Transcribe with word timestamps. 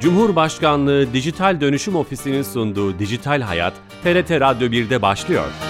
Cumhurbaşkanlığı 0.00 1.12
Dijital 1.12 1.60
Dönüşüm 1.60 1.96
Ofisi'nin 1.96 2.42
sunduğu 2.42 2.98
Dijital 2.98 3.40
Hayat, 3.40 3.72
TRT 4.02 4.30
Radyo 4.30 4.68
1'de 4.68 5.02
başlıyor. 5.02 5.67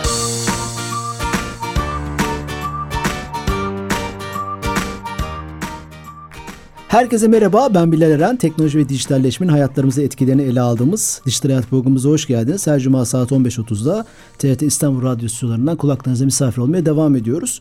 Herkese 6.89 7.29
merhaba, 7.29 7.75
ben 7.75 7.93
Bilal 7.93 8.11
Eren. 8.11 8.37
Teknoloji 8.37 8.79
ve 8.79 8.89
dijitalleşmenin 8.89 9.53
hayatlarımızı 9.53 10.03
etkilerini 10.03 10.43
ele 10.43 10.61
aldığımız 10.61 11.23
Dijital 11.27 11.49
Hayat 11.49 11.67
programımıza 11.67 12.09
hoş 12.09 12.27
geldiniz. 12.27 12.67
Her 12.67 12.81
cuma 12.81 13.05
saat 13.05 13.31
15.30'da 13.31 14.05
TRT 14.39 14.63
İstanbul 14.63 15.03
Radyo 15.03 15.29
stüdyolarından 15.29 15.77
kulaklarınıza 15.77 16.25
misafir 16.25 16.63
olmaya 16.63 16.87
devam 16.87 17.17
ediyoruz. 17.17 17.61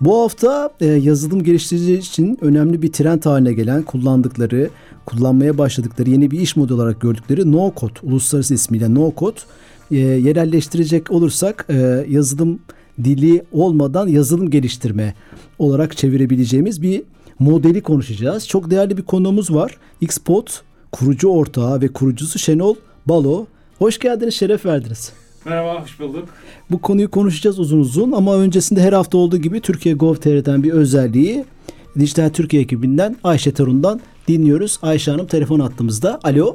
Bu 0.00 0.22
hafta 0.22 0.70
e, 0.80 0.86
yazılım 0.86 1.42
geliştirici 1.42 1.94
için 1.94 2.38
önemli 2.40 2.82
bir 2.82 2.92
trend 2.92 3.24
haline 3.24 3.52
gelen, 3.52 3.82
kullandıkları, 3.82 4.70
kullanmaya 5.06 5.58
başladıkları 5.58 6.10
yeni 6.10 6.30
bir 6.30 6.40
iş 6.40 6.56
modeli 6.56 6.74
olarak 6.74 7.00
gördükleri 7.00 7.52
No 7.52 7.72
Code, 7.76 8.00
uluslararası 8.02 8.54
ismiyle 8.54 8.94
No 8.94 9.12
Code, 9.16 9.40
e, 9.90 9.96
yerelleştirecek 9.96 11.10
olursak 11.10 11.66
e, 11.68 12.06
yazılım 12.08 12.58
dili 13.04 13.42
olmadan 13.52 14.08
yazılım 14.08 14.50
geliştirme 14.50 15.14
olarak 15.58 15.96
çevirebileceğimiz 15.96 16.82
bir 16.82 17.02
modeli 17.38 17.80
konuşacağız. 17.80 18.48
Çok 18.48 18.70
değerli 18.70 18.96
bir 18.96 19.02
konuğumuz 19.02 19.54
var. 19.54 19.76
Xpot 20.00 20.62
kurucu 20.92 21.28
ortağı 21.28 21.80
ve 21.80 21.88
kurucusu 21.88 22.38
Şenol 22.38 22.74
Balo. 23.06 23.46
Hoş 23.78 23.98
geldiniz, 23.98 24.34
şeref 24.34 24.66
verdiniz. 24.66 25.12
Merhaba, 25.44 25.82
hoş 25.82 26.00
bulduk. 26.00 26.28
Bu 26.70 26.80
konuyu 26.80 27.10
konuşacağız 27.10 27.58
uzun 27.58 27.80
uzun 27.80 28.12
ama 28.12 28.36
öncesinde 28.36 28.80
her 28.80 28.92
hafta 28.92 29.18
olduğu 29.18 29.36
gibi 29.36 29.60
Türkiye 29.60 29.94
Gov.tr'den 29.94 30.62
bir 30.62 30.72
özelliği 30.72 31.44
Dijital 31.98 32.28
Türkiye 32.28 32.62
ekibinden 32.62 33.16
Ayşe 33.24 33.52
Tarun'dan 33.52 34.00
dinliyoruz. 34.28 34.78
Ayşe 34.82 35.10
Hanım 35.10 35.26
telefon 35.26 35.60
attığımızda. 35.60 36.20
Alo. 36.24 36.54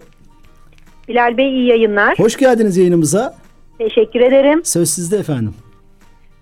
Bilal 1.08 1.38
Bey 1.38 1.50
iyi 1.50 1.68
yayınlar. 1.68 2.20
Hoş 2.20 2.38
geldiniz 2.38 2.78
yayınımıza. 2.78 3.36
Teşekkür 3.78 4.22
ederim. 4.22 4.62
Söz 4.66 4.90
sizde 4.90 5.18
efendim. 5.18 5.54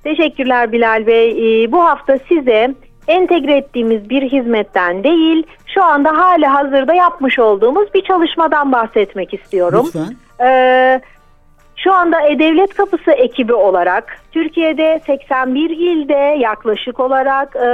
Teşekkürler 0.04 0.72
Bilal 0.72 1.08
Bey. 1.08 1.64
Ee, 1.64 1.72
bu 1.72 1.78
hafta 1.78 2.20
size 2.30 2.76
entegre 3.08 3.58
ettiğimiz 3.58 4.10
bir 4.10 4.22
hizmetten 4.22 5.04
değil, 5.04 5.48
şu 5.74 5.84
anda 5.84 6.18
hali 6.18 6.46
hazırda 6.46 6.94
yapmış 6.94 7.40
olduğumuz 7.40 7.94
bir 7.94 8.02
çalışmadan 8.02 8.72
bahsetmek 8.72 9.34
istiyorum. 9.34 9.86
Lütfen. 9.86 10.16
Ee, 10.46 11.02
şu 11.76 11.94
anda 11.94 12.22
E-Devlet 12.22 12.74
Kapısı 12.74 13.12
ekibi 13.12 13.54
olarak 13.54 14.20
Türkiye'de 14.32 15.02
81 15.06 15.70
ilde 15.70 16.38
yaklaşık 16.40 17.00
olarak 17.00 17.56
e, 17.56 17.68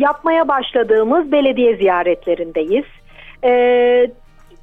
yapmaya 0.00 0.48
başladığımız 0.48 1.32
belediye 1.32 1.76
ziyaretlerindeyiz. 1.76 2.84
E, 3.44 3.50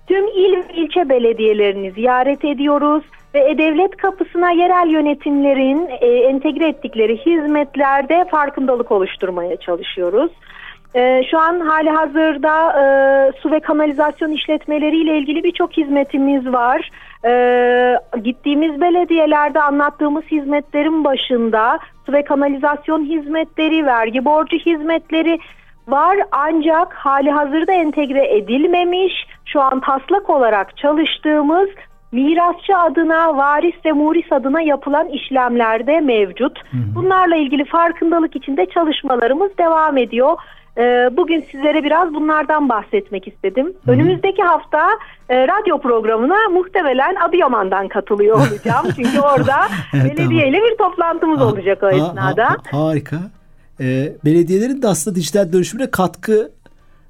tüm 0.07 0.27
il 0.27 0.57
ve 0.57 0.73
ilçe 0.73 1.09
belediyelerini 1.09 1.91
ziyaret 1.91 2.45
ediyoruz 2.45 3.03
ve 3.34 3.50
E-Devlet 3.50 3.98
Kapısı'na 3.98 4.52
yerel 4.52 4.88
yönetimlerin 4.89 5.89
e, 6.02 6.08
entegre 6.08 6.67
ettikleri 6.67 7.17
hizmetlerde 7.17 8.26
farkındalık 8.31 8.92
oluşturmaya 8.92 9.58
çalışıyoruz. 9.58 10.31
E, 10.95 11.23
şu 11.31 11.39
an 11.39 11.59
hali 11.59 11.89
hazırda 11.89 12.81
e, 12.81 12.86
su 13.42 13.52
ve 13.52 13.59
kanalizasyon 13.59 14.31
işletmeleriyle 14.31 15.17
ilgili 15.17 15.44
birçok 15.44 15.78
hizmetimiz 15.78 16.54
var. 16.54 16.89
E, 17.26 18.20
gittiğimiz 18.23 18.81
belediyelerde 18.81 19.61
anlattığımız 19.61 20.23
hizmetlerin 20.23 21.04
başında 21.04 21.80
su 22.06 22.14
ve 22.14 22.23
kanalizasyon 22.23 23.06
hizmetleri, 23.06 23.86
vergi 23.86 24.26
borcu 24.26 24.58
hizmetleri 24.58 25.39
var 25.88 26.17
ancak 26.31 26.94
hali 26.94 27.31
hazırda 27.31 27.72
entegre 27.72 28.38
edilmemiş 28.38 29.14
şu 29.45 29.61
an 29.61 29.80
taslak 29.80 30.30
olarak 30.30 30.77
çalıştığımız 30.77 31.70
mirasçı 32.13 32.77
adına, 32.77 33.37
varis 33.37 33.75
ve 33.85 33.91
muris 33.91 34.31
adına 34.31 34.61
yapılan 34.61 35.07
işlemlerde 35.07 35.99
mevcut. 35.99 36.59
Hı 36.71 36.77
hı. 36.77 36.95
Bunlarla 36.95 37.35
ilgili 37.35 37.65
farkındalık 37.65 38.35
içinde 38.35 38.65
çalışmalarımız 38.65 39.57
devam 39.57 39.97
ediyor. 39.97 40.37
Ee, 40.77 41.09
bugün 41.17 41.45
sizlere 41.51 41.83
biraz 41.83 42.13
bunlardan 42.13 42.69
bahsetmek 42.69 43.27
istedim. 43.27 43.73
Hı. 43.85 43.91
Önümüzdeki 43.91 44.43
hafta 44.43 44.89
e, 45.29 45.47
radyo 45.47 45.81
programına 45.81 46.49
muhtemelen 46.51 47.15
Adıyaman'dan 47.15 47.87
katılıyor 47.87 48.35
olacağım. 48.35 48.85
Çünkü 48.95 49.19
orada 49.19 49.55
evet, 49.93 50.17
belediyeyle 50.17 50.57
tamam. 50.57 50.71
bir 50.71 50.77
toplantımız 50.77 51.39
ha, 51.39 51.45
olacak 51.45 51.83
o 51.83 51.89
esnada. 51.89 52.45
Ha, 52.45 52.55
ha, 52.71 52.85
harika. 52.85 53.17
Ee, 53.80 54.13
belediyelerin 54.25 54.81
de 54.81 54.87
aslında 54.87 55.15
dijital 55.15 55.53
dönüşümüne 55.53 55.91
katkı 55.91 56.51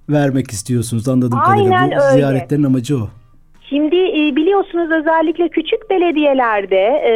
vermek 0.09 0.51
istiyorsunuz 0.51 1.07
anladığım 1.07 1.39
Aynen 1.45 1.69
kadarıyla. 1.69 1.97
Bu 1.97 2.03
öyle. 2.03 2.13
ziyaretlerin 2.13 2.63
amacı 2.63 2.97
o. 2.97 3.09
Şimdi 3.73 3.95
e, 3.95 4.35
biliyorsunuz 4.35 4.91
özellikle 4.91 5.49
küçük 5.49 5.89
belediyelerde 5.89 6.85
e, 7.09 7.13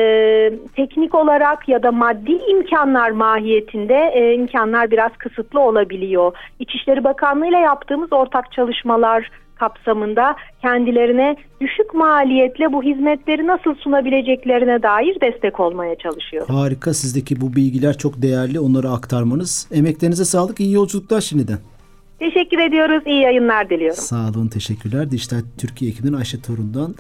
teknik 0.75 1.16
olarak 1.16 1.69
ya 1.69 1.84
da 1.84 1.91
maddi 1.91 2.31
imkanlar 2.31 3.12
mahiyetinde 3.12 4.12
e, 4.13 4.34
imkanlar 4.34 4.91
biraz 4.91 5.12
kısıtlı 5.17 5.59
olabiliyor. 5.59 6.34
İçişleri 6.59 7.03
Bakanlığı 7.03 7.47
ile 7.47 7.57
yaptığımız 7.57 8.13
ortak 8.13 8.51
çalışmalar 8.51 9.31
kapsamında 9.56 10.35
kendilerine 10.62 11.35
düşük 11.62 11.94
maliyetle 11.94 12.73
bu 12.73 12.84
hizmetleri 12.84 13.47
nasıl 13.47 13.75
sunabileceklerine 13.75 14.84
dair 14.84 15.22
destek 15.22 15.59
olmaya 15.59 15.96
çalışıyor. 15.96 16.47
Harika 16.47 16.94
sizdeki 16.94 17.41
bu 17.41 17.56
bilgiler 17.56 17.97
çok 17.97 18.22
değerli 18.22 18.59
onları 18.59 18.90
aktarmanız. 18.90 19.67
Emeklerinize 19.72 20.25
sağlık 20.25 20.59
iyi 20.59 20.73
yolculuklar 20.73 21.22
şimdiden. 21.22 21.57
Teşekkür 22.19 22.59
ediyoruz. 22.59 23.03
İyi 23.05 23.22
yayınlar 23.22 23.69
diliyorum. 23.69 24.03
Sağ 24.03 24.29
olun. 24.29 24.47
Teşekkürler. 24.47 25.11
Dijital 25.11 25.41
Türkiye 25.57 25.91
ekibinden 25.91 26.13
Ayşe 26.13 26.41
Torun'dan 26.41 26.95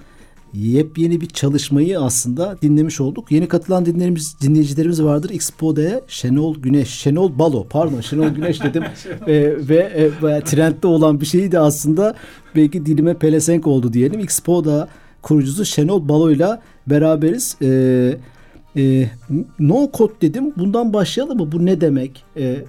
yepyeni 0.53 1.21
bir 1.21 1.27
çalışmayı 1.27 1.99
aslında 1.99 2.61
dinlemiş 2.61 3.01
olduk. 3.01 3.31
Yeni 3.31 3.47
katılan 3.47 3.85
dinlerimiz, 3.85 4.41
dinleyicilerimiz 4.41 5.03
vardır. 5.03 5.29
Expo'da 5.29 6.01
Şenol 6.07 6.55
Güneş, 6.55 6.89
Şenol 6.89 7.39
Balo 7.39 7.67
pardon 7.69 8.01
Şenol 8.01 8.27
Güneş 8.27 8.63
dedim 8.63 8.83
e, 9.27 9.67
ve 9.69 9.75
e, 9.75 10.41
trendde 10.41 10.87
olan 10.87 11.21
bir 11.21 11.25
şeydi 11.25 11.59
aslında 11.59 12.15
belki 12.55 12.85
dilime 12.85 13.13
pelesenk 13.13 13.67
oldu 13.67 13.93
diyelim. 13.93 14.19
Expo'da 14.19 14.87
kurucusu 15.21 15.65
Şenol 15.65 16.09
Balo 16.09 16.31
ile 16.31 16.47
beraberiz. 16.87 17.57
E, 17.61 17.67
e, 18.77 19.09
no 19.59 19.89
code 19.93 20.13
dedim. 20.21 20.53
Bundan 20.57 20.93
başlayalım 20.93 21.37
mı? 21.37 21.51
Bu 21.51 21.65
ne 21.65 21.81
demek? 21.81 22.23
E, 22.35 22.43
e, 22.43 22.65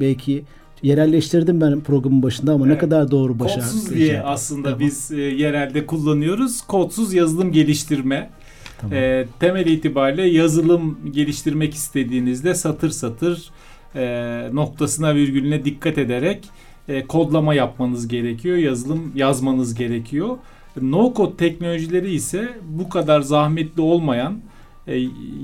belki 0.00 0.44
yerelleştirdim 0.84 1.60
ben 1.60 1.80
programın 1.80 2.22
başında 2.22 2.52
ama 2.52 2.66
evet. 2.66 2.74
ne 2.74 2.80
kadar 2.80 3.10
doğru 3.10 3.38
başar. 3.38 3.60
Kodsuz 3.60 3.94
diye 3.94 4.22
aslında 4.22 4.62
tamam. 4.62 4.80
biz 4.80 5.10
e, 5.10 5.20
yerelde 5.20 5.86
kullanıyoruz. 5.86 6.60
Kodsuz 6.60 7.14
yazılım 7.14 7.52
geliştirme. 7.52 8.30
Tamam. 8.80 8.96
E, 8.96 9.26
temel 9.40 9.66
itibariyle 9.66 10.22
yazılım 10.28 10.98
geliştirmek 11.12 11.74
istediğinizde 11.74 12.54
satır 12.54 12.90
satır 12.90 13.50
e, 13.94 14.04
noktasına 14.52 15.14
virgülüne 15.14 15.64
dikkat 15.64 15.98
ederek 15.98 16.48
e, 16.88 17.06
kodlama 17.06 17.54
yapmanız 17.54 18.08
gerekiyor. 18.08 18.56
Yazılım 18.56 19.12
yazmanız 19.14 19.74
gerekiyor. 19.74 20.36
No 20.82 21.12
code 21.16 21.36
teknolojileri 21.36 22.14
ise 22.14 22.48
bu 22.68 22.88
kadar 22.88 23.20
zahmetli 23.20 23.82
olmayan 23.82 24.40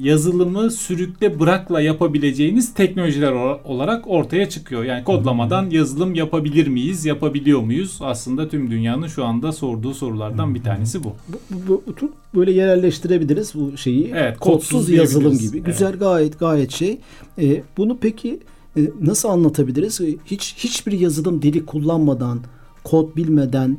yazılımı 0.03 0.71
sürükle 0.71 1.41
bırakla 1.41 1.81
yapabileceğiniz 1.81 2.75
teknolojiler 2.75 3.33
olarak 3.65 4.05
ortaya 4.07 4.49
çıkıyor. 4.49 4.85
Yani 4.85 5.05
kodlamadan 5.05 5.71
yazılım 5.71 6.15
yapabilir 6.15 6.67
miyiz, 6.67 7.05
yapabiliyor 7.05 7.61
muyuz? 7.61 7.99
Aslında 8.01 8.49
tüm 8.49 8.71
dünyanın 8.71 9.07
şu 9.07 9.25
anda 9.25 9.53
sorduğu 9.53 9.95
sorulardan 9.95 10.55
bir 10.55 10.63
tanesi 10.63 11.05
bu. 11.05 11.13
Bu, 11.29 11.39
bu, 11.69 11.83
bu 12.03 12.11
böyle 12.35 12.53
yerelleştirebiliriz 12.53 13.55
bu 13.55 13.77
şeyi. 13.77 14.13
Evet, 14.17 14.39
kodsuz, 14.39 14.71
kodsuz 14.71 14.91
yazılım 14.91 15.39
gibi. 15.39 15.57
Evet. 15.57 15.67
Güzel 15.67 15.93
gayet 15.93 16.39
gayet 16.39 16.71
şey. 16.71 16.99
Ee, 17.39 17.63
bunu 17.77 17.99
peki 18.01 18.41
e, 18.77 18.81
nasıl 19.01 19.29
anlatabiliriz? 19.29 20.01
Hiç 20.27 20.55
hiçbir 20.59 20.93
yazılım 20.93 21.43
dili 21.43 21.67
kullanmadan, 21.67 22.41
kod 22.85 23.17
bilmeden 23.17 23.79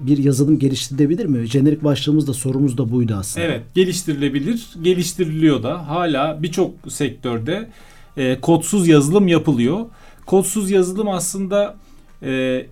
bir 0.00 0.18
yazılım 0.18 0.58
geliştirilebilir 0.58 1.26
mi? 1.26 1.46
Jenerik 1.46 1.84
başlığımız 1.84 2.28
da 2.28 2.34
sorumuz 2.34 2.78
da 2.78 2.90
buydu 2.90 3.14
aslında. 3.18 3.46
Evet 3.46 3.62
geliştirilebilir. 3.74 4.68
Geliştiriliyor 4.82 5.62
da 5.62 5.88
hala 5.88 6.42
birçok 6.42 6.74
sektörde 6.88 7.68
e, 8.16 8.40
kodsuz 8.40 8.88
yazılım 8.88 9.28
yapılıyor. 9.28 9.86
Kodsuz 10.26 10.70
yazılım 10.70 11.08
aslında 11.08 11.76
e, 12.22 12.66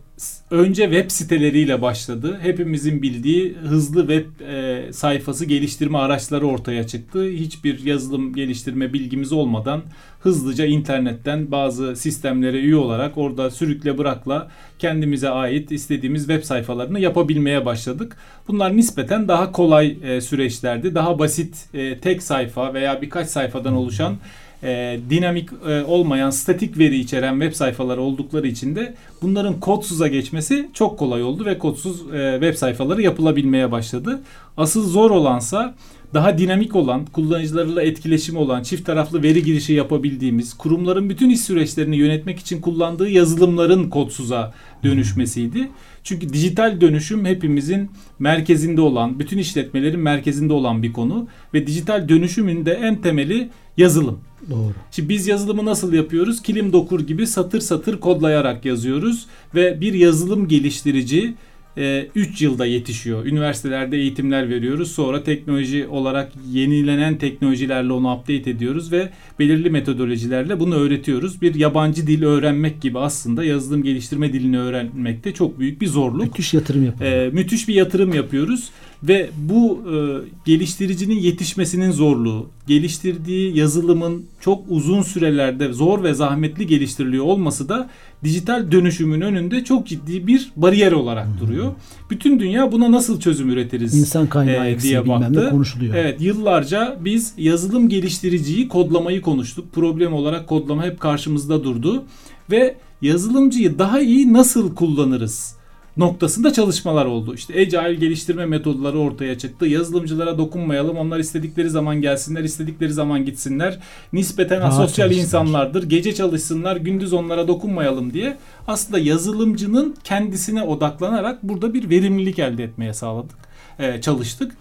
önce 0.50 0.82
web 0.82 1.10
siteleriyle 1.10 1.82
başladı. 1.82 2.38
Hepimizin 2.42 3.02
bildiği 3.02 3.54
hızlı 3.54 4.00
web 4.00 4.46
e, 4.48 4.92
sayfası 4.92 5.44
geliştirme 5.44 5.98
araçları 5.98 6.46
ortaya 6.46 6.86
çıktı. 6.86 7.24
Hiçbir 7.24 7.84
yazılım 7.84 8.34
geliştirme 8.34 8.92
bilgimiz 8.92 9.32
olmadan 9.32 9.82
hızlıca 10.20 10.66
internetten 10.66 11.50
bazı 11.50 11.96
sistemlere 11.96 12.60
üye 12.60 12.76
olarak 12.76 13.18
orada 13.18 13.50
sürükle 13.50 13.98
bırakla 13.98 14.48
kendimize 14.78 15.28
ait 15.28 15.72
istediğimiz 15.72 16.26
web 16.26 16.42
sayfalarını 16.42 17.00
yapabilmeye 17.00 17.66
başladık. 17.66 18.16
Bunlar 18.48 18.76
nispeten 18.76 19.28
daha 19.28 19.52
kolay 19.52 19.96
e, 20.02 20.20
süreçlerdi. 20.20 20.94
Daha 20.94 21.18
basit 21.18 21.66
e, 21.74 21.98
tek 21.98 22.22
sayfa 22.22 22.74
veya 22.74 23.02
birkaç 23.02 23.28
sayfadan 23.28 23.72
oluşan 23.74 24.16
e, 24.62 25.00
dinamik 25.10 25.50
e, 25.68 25.84
olmayan 25.84 26.30
statik 26.30 26.78
veri 26.78 26.98
içeren 26.98 27.40
web 27.40 27.52
sayfaları 27.52 28.00
oldukları 28.00 28.46
için 28.46 28.76
de 28.76 28.94
bunların 29.22 29.60
kodsuza 29.60 30.08
geçmesi 30.08 30.68
çok 30.74 30.98
kolay 30.98 31.22
oldu 31.22 31.44
ve 31.44 31.58
kodsuz 31.58 32.14
e, 32.14 32.32
web 32.40 32.54
sayfaları 32.54 33.02
yapılabilmeye 33.02 33.72
başladı. 33.72 34.20
Asıl 34.56 34.88
zor 34.88 35.10
olansa 35.10 35.74
daha 36.14 36.38
dinamik 36.38 36.76
olan, 36.76 37.06
kullanıcılarla 37.06 37.82
etkileşimi 37.82 38.38
olan, 38.38 38.62
çift 38.62 38.86
taraflı 38.86 39.22
veri 39.22 39.42
girişi 39.42 39.72
yapabildiğimiz, 39.72 40.54
kurumların 40.54 41.10
bütün 41.10 41.30
iş 41.30 41.40
süreçlerini 41.40 41.96
yönetmek 41.96 42.38
için 42.38 42.60
kullandığı 42.60 43.08
yazılımların 43.08 43.90
kodsuza 43.90 44.54
dönüşmesiydi. 44.84 45.68
Çünkü 46.04 46.32
dijital 46.32 46.80
dönüşüm 46.80 47.24
hepimizin 47.24 47.90
merkezinde 48.18 48.80
olan, 48.80 49.18
bütün 49.18 49.38
işletmelerin 49.38 50.00
merkezinde 50.00 50.52
olan 50.52 50.82
bir 50.82 50.92
konu 50.92 51.28
ve 51.54 51.66
dijital 51.66 52.08
dönüşümün 52.08 52.66
de 52.66 52.72
en 52.72 53.02
temeli 53.02 53.50
yazılım. 53.78 54.18
Doğru. 54.50 54.74
Şimdi 54.90 55.08
biz 55.08 55.26
yazılımı 55.26 55.64
nasıl 55.64 55.92
yapıyoruz? 55.92 56.42
Kilim 56.42 56.72
dokur 56.72 57.00
gibi 57.00 57.26
satır 57.26 57.60
satır 57.60 58.00
kodlayarak 58.00 58.64
yazıyoruz 58.64 59.26
ve 59.54 59.80
bir 59.80 59.94
yazılım 59.94 60.48
geliştirici 60.48 61.34
3 61.78 62.42
e, 62.42 62.44
yılda 62.44 62.66
yetişiyor. 62.66 63.24
Üniversitelerde 63.24 63.96
eğitimler 63.96 64.50
veriyoruz. 64.50 64.92
Sonra 64.92 65.24
teknoloji 65.24 65.86
olarak 65.86 66.32
yenilenen 66.50 67.18
teknolojilerle 67.18 67.92
onu 67.92 68.14
update 68.14 68.50
ediyoruz 68.50 68.92
ve 68.92 69.10
belirli 69.38 69.70
metodolojilerle 69.70 70.60
bunu 70.60 70.74
öğretiyoruz. 70.74 71.42
Bir 71.42 71.54
yabancı 71.54 72.06
dil 72.06 72.22
öğrenmek 72.22 72.82
gibi 72.82 72.98
aslında 72.98 73.44
yazılım 73.44 73.82
geliştirme 73.82 74.32
dilini 74.32 74.58
öğrenmekte 74.58 75.34
çok 75.34 75.58
büyük 75.58 75.80
bir 75.80 75.86
zorluk. 75.86 76.22
Müthiş 76.22 76.54
yatırım 76.54 76.84
yapıyoruz. 76.84 77.16
Ee, 77.16 77.30
müthiş 77.32 77.68
bir 77.68 77.74
yatırım 77.74 78.14
yapıyoruz 78.14 78.70
ve 79.02 79.30
bu 79.36 79.80
e, 79.92 79.96
geliştiricinin 80.44 81.18
yetişmesinin 81.18 81.90
zorluğu, 81.90 82.46
geliştirdiği 82.66 83.58
yazılımın 83.58 84.26
çok 84.40 84.64
uzun 84.68 85.02
sürelerde 85.02 85.72
zor 85.72 86.02
ve 86.02 86.14
zahmetli 86.14 86.66
geliştiriliyor 86.66 87.24
olması 87.24 87.68
da 87.68 87.90
dijital 88.24 88.72
dönüşümün 88.72 89.20
önünde 89.20 89.64
çok 89.64 89.86
ciddi 89.86 90.26
bir 90.26 90.52
bariyer 90.56 90.92
olarak 90.92 91.26
hmm. 91.26 91.40
duruyor. 91.40 91.72
Bütün 92.10 92.40
dünya 92.40 92.72
buna 92.72 92.92
nasıl 92.92 93.20
çözüm 93.20 93.50
üretiriz 93.50 93.94
İnsan 93.94 94.26
kaynağı 94.26 94.68
e, 94.68 94.80
diye 94.80 95.08
baktı. 95.08 95.50
konuşuluyor. 95.50 95.94
Evet 95.94 96.20
yıllarca 96.20 96.98
biz 97.00 97.34
yazılım 97.38 97.88
geliştiriciyi 97.88 98.68
kodlamayı 98.68 99.22
konuştuk. 99.22 99.72
Problem 99.72 100.12
olarak 100.12 100.46
kodlama 100.46 100.84
hep 100.84 101.00
karşımızda 101.00 101.64
durdu 101.64 102.04
ve 102.50 102.76
yazılımcıyı 103.02 103.78
daha 103.78 104.00
iyi 104.00 104.32
nasıl 104.32 104.74
kullanırız? 104.74 105.57
Noktasında 105.98 106.52
çalışmalar 106.52 107.06
oldu. 107.06 107.34
İşte 107.34 107.54
Agile 107.54 107.94
geliştirme 107.94 108.46
metodları 108.46 108.98
ortaya 108.98 109.38
çıktı. 109.38 109.66
Yazılımcılara 109.66 110.38
dokunmayalım. 110.38 110.96
Onlar 110.96 111.18
istedikleri 111.18 111.70
zaman 111.70 112.00
gelsinler, 112.00 112.44
istedikleri 112.44 112.92
zaman 112.92 113.24
gitsinler. 113.24 113.78
Nispeten 114.12 114.60
Rahat 114.60 114.72
asosyal 114.72 115.12
insanlardır. 115.12 115.82
Gece 115.82 116.14
çalışsınlar, 116.14 116.76
gündüz 116.76 117.12
onlara 117.12 117.48
dokunmayalım 117.48 118.12
diye. 118.12 118.36
Aslında 118.66 118.98
yazılımcının 118.98 119.96
kendisine 120.04 120.62
odaklanarak 120.62 121.42
burada 121.42 121.74
bir 121.74 121.90
verimlilik 121.90 122.38
elde 122.38 122.64
etmeye 122.64 122.94
sağladık. 122.94 123.36
Ee, 123.78 124.00
çalıştık. 124.00 124.56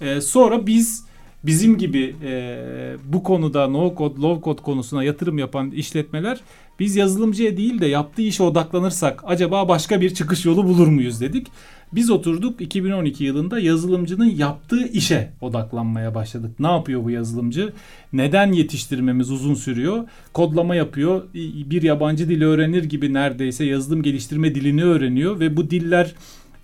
Ee, 0.00 0.20
sonra 0.20 0.66
biz 0.66 1.04
bizim 1.44 1.78
gibi 1.78 2.16
e, 2.24 2.56
bu 3.04 3.22
konuda 3.22 3.68
no 3.68 3.94
code, 3.98 4.20
low 4.20 4.44
code 4.44 4.62
konusuna 4.62 5.04
yatırım 5.04 5.38
yapan 5.38 5.70
işletmeler 5.70 6.40
biz 6.80 6.96
yazılımcıya 6.96 7.56
değil 7.56 7.80
de 7.80 7.86
yaptığı 7.86 8.22
işe 8.22 8.42
odaklanırsak 8.42 9.22
acaba 9.26 9.68
başka 9.68 10.00
bir 10.00 10.14
çıkış 10.14 10.44
yolu 10.44 10.64
bulur 10.64 10.86
muyuz 10.86 11.20
dedik. 11.20 11.46
Biz 11.92 12.10
oturduk 12.10 12.60
2012 12.60 13.24
yılında 13.24 13.60
yazılımcının 13.60 14.30
yaptığı 14.30 14.88
işe 14.88 15.32
odaklanmaya 15.40 16.14
başladık. 16.14 16.60
Ne 16.60 16.66
yapıyor 16.66 17.04
bu 17.04 17.10
yazılımcı? 17.10 17.72
Neden 18.12 18.52
yetiştirmemiz 18.52 19.30
uzun 19.30 19.54
sürüyor? 19.54 20.04
Kodlama 20.32 20.74
yapıyor. 20.74 21.22
Bir 21.70 21.82
yabancı 21.82 22.28
dil 22.28 22.42
öğrenir 22.42 22.84
gibi 22.84 23.14
neredeyse 23.14 23.64
yazılım 23.64 24.02
geliştirme 24.02 24.54
dilini 24.54 24.84
öğreniyor 24.84 25.40
ve 25.40 25.56
bu 25.56 25.70
diller 25.70 26.14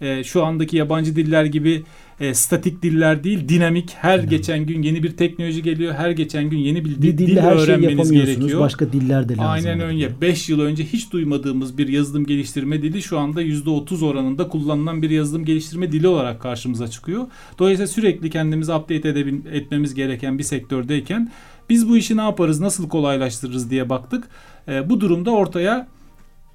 e, 0.01 0.25
şu 0.25 0.45
andaki 0.45 0.77
yabancı 0.77 1.17
diller 1.17 1.45
gibi 1.45 1.83
e, 2.20 2.34
statik 2.34 2.82
diller 2.82 3.25
değil, 3.25 3.49
dinamik. 3.49 3.90
Her 3.94 4.12
dinamik. 4.12 4.31
geçen 4.31 4.67
gün 4.67 4.82
yeni 4.82 5.02
bir 5.02 5.17
teknoloji 5.17 5.62
geliyor. 5.62 5.94
Her 5.94 6.11
geçen 6.11 6.50
gün 6.50 6.58
yeni 6.58 6.84
bir, 6.84 6.90
bir 6.90 7.19
dil, 7.19 7.19
dil 7.19 7.37
her 7.37 7.52
öğrenmeniz 7.52 8.08
şey 8.08 8.25
gerekiyor. 8.25 8.61
Başka 8.61 8.93
diller 8.93 9.28
de 9.28 9.37
lazım. 9.37 9.50
Aynen 9.50 9.81
öyle. 9.81 10.20
5 10.20 10.49
yıl 10.49 10.61
önce 10.61 10.84
hiç 10.84 11.12
duymadığımız 11.12 11.78
bir 11.78 11.88
yazılım 11.88 12.26
geliştirme 12.26 12.82
dili 12.82 13.02
şu 13.02 13.19
anda 13.19 13.43
%30 13.43 14.05
oranında 14.05 14.49
kullanılan 14.49 15.02
bir 15.02 15.11
yazılım 15.11 15.44
geliştirme 15.44 15.93
dili 15.93 16.08
olarak 16.08 16.40
karşımıza 16.40 16.88
çıkıyor. 16.88 17.26
Dolayısıyla 17.58 17.87
sürekli 17.87 18.31
kendimizi 18.31 18.73
update 18.73 19.08
edebil- 19.08 19.52
etmemiz 19.52 19.94
gereken 19.94 20.38
bir 20.38 20.44
sektördeyken 20.44 21.31
biz 21.70 21.88
bu 21.88 21.96
işi 21.96 22.16
ne 22.16 22.23
yaparız, 22.23 22.61
nasıl 22.61 22.88
kolaylaştırırız 22.88 23.70
diye 23.70 23.88
baktık. 23.88 24.28
E, 24.69 24.90
bu 24.90 25.00
durumda 25.00 25.31
ortaya 25.31 25.88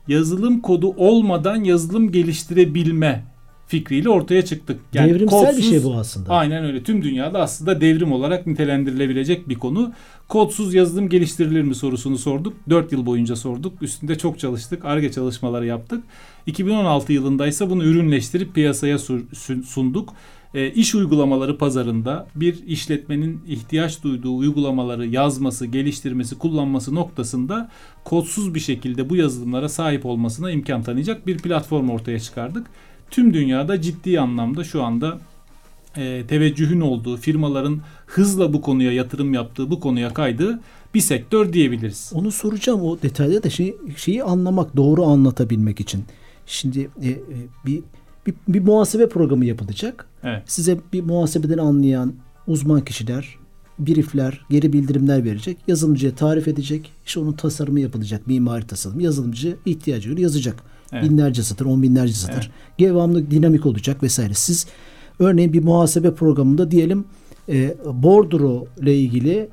yazılım 0.07 0.59
kodu 0.59 0.87
olmadan 0.97 1.63
yazılım 1.63 2.11
geliştirebilme 2.11 3.34
fikriyle 3.67 4.09
ortaya 4.09 4.45
çıktık. 4.45 4.79
Yani 4.93 5.09
Devrimsel 5.09 5.39
kodsuz, 5.39 5.57
bir 5.57 5.63
şey 5.63 5.83
bu 5.83 5.93
aslında. 5.93 6.29
Aynen 6.33 6.65
öyle. 6.65 6.83
Tüm 6.83 7.03
dünyada 7.03 7.39
aslında 7.39 7.81
devrim 7.81 8.11
olarak 8.11 8.47
nitelendirilebilecek 8.47 9.49
bir 9.49 9.55
konu. 9.55 9.91
Kodsuz 10.27 10.73
yazılım 10.73 11.09
geliştirilir 11.09 11.61
mi 11.61 11.75
sorusunu 11.75 12.17
sorduk. 12.17 12.53
4 12.69 12.91
yıl 12.91 13.05
boyunca 13.05 13.35
sorduk. 13.35 13.81
Üstünde 13.81 14.17
çok 14.17 14.39
çalıştık. 14.39 14.85
ARGE 14.85 15.11
çalışmaları 15.11 15.65
yaptık. 15.65 16.03
2016 16.45 17.13
yılında 17.13 17.47
ise 17.47 17.69
bunu 17.69 17.83
ürünleştirip 17.83 18.55
piyasaya 18.55 18.97
sunduk. 19.65 20.13
E, 20.53 20.71
iş 20.71 20.95
uygulamaları 20.95 21.57
pazarında 21.57 22.27
bir 22.35 22.67
işletmenin 22.67 23.41
ihtiyaç 23.47 24.03
duyduğu 24.03 24.37
uygulamaları 24.37 25.07
yazması, 25.07 25.65
geliştirmesi, 25.65 26.37
kullanması 26.37 26.95
noktasında 26.95 27.69
kodsuz 28.03 28.55
bir 28.55 28.59
şekilde 28.59 29.09
bu 29.09 29.15
yazılımlara 29.15 29.69
sahip 29.69 30.05
olmasına 30.05 30.51
imkan 30.51 30.83
tanıyacak 30.83 31.27
bir 31.27 31.37
platform 31.37 31.89
ortaya 31.89 32.19
çıkardık 32.19 32.67
tüm 33.11 33.33
dünyada 33.33 33.81
ciddi 33.81 34.19
anlamda 34.19 34.63
şu 34.63 34.83
anda 34.83 35.19
e, 35.97 36.23
teveccühün 36.27 36.81
olduğu, 36.81 37.17
firmaların 37.17 37.81
hızla 38.05 38.53
bu 38.53 38.61
konuya 38.61 38.91
yatırım 38.91 39.33
yaptığı, 39.33 39.71
bu 39.71 39.79
konuya 39.79 40.13
kaydığı 40.13 40.59
bir 40.93 40.99
sektör 40.99 41.53
diyebiliriz. 41.53 42.11
Onu 42.15 42.31
soracağım 42.31 42.81
o 42.81 43.01
detayda 43.01 43.43
da 43.43 43.49
şey, 43.49 43.75
şeyi 43.97 44.23
anlamak, 44.23 44.75
doğru 44.75 45.05
anlatabilmek 45.05 45.79
için. 45.79 46.03
Şimdi 46.45 46.89
e, 47.01 47.09
e, 47.09 47.19
bir, 47.65 47.83
bir 48.27 48.33
bir 48.47 48.59
muhasebe 48.59 49.09
programı 49.09 49.45
yapılacak. 49.45 50.07
Evet. 50.23 50.43
Size 50.45 50.77
bir 50.93 51.01
muhasebeden 51.01 51.57
anlayan 51.57 52.13
uzman 52.47 52.85
kişiler 52.85 53.37
briefler, 53.79 54.45
geri 54.49 54.73
bildirimler 54.73 55.23
verecek. 55.23 55.57
Yazılımcıya 55.67 56.15
tarif 56.15 56.47
edecek. 56.47 56.91
İşte 57.05 57.19
onun 57.19 57.33
tasarımı 57.33 57.79
yapılacak. 57.79 58.27
Mimari 58.27 58.67
tasarım. 58.67 58.99
Yazılımcı 58.99 59.57
ihtiyacı 59.65 60.09
göre 60.09 60.21
yazacak. 60.21 60.63
Evet. 60.95 61.09
Binlerce 61.09 61.43
satır, 61.43 61.65
on 61.65 61.83
binlerce 61.83 62.13
satır. 62.13 62.51
Evet. 62.79 62.79
Devamlı 62.79 63.31
dinamik 63.31 63.65
olacak 63.65 64.03
vesaire. 64.03 64.33
Siz 64.33 64.67
örneğin 65.19 65.53
bir 65.53 65.63
muhasebe 65.63 66.13
programında 66.13 66.71
diyelim 66.71 67.05
e, 67.49 67.75
bordro 67.85 68.65
ile 68.81 68.99
ilgili 68.99 69.49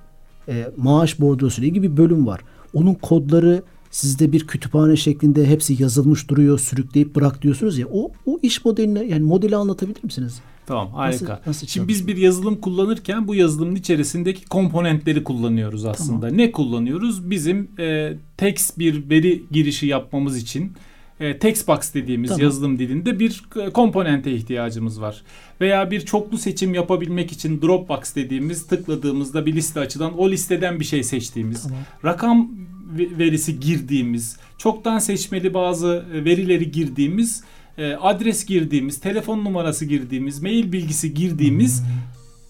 e, 0.48 0.70
maaş 0.76 1.20
bordrosu 1.20 1.60
ile 1.60 1.68
ilgili 1.68 1.82
bir 1.82 1.96
bölüm 1.96 2.26
var. 2.26 2.40
Onun 2.74 2.94
kodları 2.94 3.62
sizde 3.90 4.32
bir 4.32 4.46
kütüphane 4.46 4.96
şeklinde 4.96 5.46
hepsi 5.46 5.82
yazılmış 5.82 6.28
duruyor, 6.28 6.58
sürükleyip 6.58 7.16
bırak 7.16 7.42
diyorsunuz 7.42 7.78
ya. 7.78 7.86
O 7.92 8.12
o 8.26 8.38
iş 8.42 8.64
modeline 8.64 9.04
yani 9.04 9.22
modeli 9.22 9.56
anlatabilir 9.56 10.04
misiniz? 10.04 10.40
Tamam 10.66 10.90
harika. 10.92 11.32
Nasıl, 11.32 11.42
nasıl 11.46 11.66
Şimdi 11.66 11.88
biz 11.88 12.06
bir 12.06 12.16
yazılım 12.16 12.60
kullanırken 12.60 13.28
bu 13.28 13.34
yazılımın 13.34 13.74
içerisindeki 13.74 14.44
komponentleri 14.44 15.24
kullanıyoruz 15.24 15.84
aslında. 15.84 16.20
Tamam. 16.20 16.38
Ne 16.38 16.52
kullanıyoruz? 16.52 17.30
Bizim 17.30 17.70
e, 17.78 18.16
text 18.36 18.78
bir 18.78 19.10
veri 19.10 19.44
girişi 19.50 19.86
yapmamız 19.86 20.36
için 20.36 20.72
e, 21.20 21.38
textbox 21.38 21.94
dediğimiz 21.94 22.30
tamam. 22.30 22.42
yazılım 22.42 22.78
dilinde 22.78 23.18
bir 23.18 23.42
e, 23.56 23.70
komponente 23.70 24.32
ihtiyacımız 24.32 25.00
var. 25.00 25.22
Veya 25.60 25.90
bir 25.90 26.00
çoklu 26.00 26.38
seçim 26.38 26.74
yapabilmek 26.74 27.32
için 27.32 27.62
Dropbox 27.62 28.14
dediğimiz 28.14 28.66
tıkladığımızda 28.66 29.46
bir 29.46 29.52
liste 29.52 29.80
açılan 29.80 30.18
o 30.18 30.30
listeden 30.30 30.80
bir 30.80 30.84
şey 30.84 31.02
seçtiğimiz. 31.02 31.62
Tamam. 31.62 31.78
Rakam 32.04 32.50
verisi 32.96 33.60
girdiğimiz, 33.60 34.36
çoktan 34.58 34.98
seçmeli 34.98 35.54
bazı 35.54 36.04
e, 36.14 36.24
verileri 36.24 36.70
girdiğimiz, 36.70 37.44
e, 37.78 37.94
adres 37.94 38.46
girdiğimiz, 38.46 39.00
telefon 39.00 39.44
numarası 39.44 39.84
girdiğimiz, 39.84 40.42
mail 40.42 40.72
bilgisi 40.72 41.14
girdiğimiz 41.14 41.80
hmm. 41.80 41.88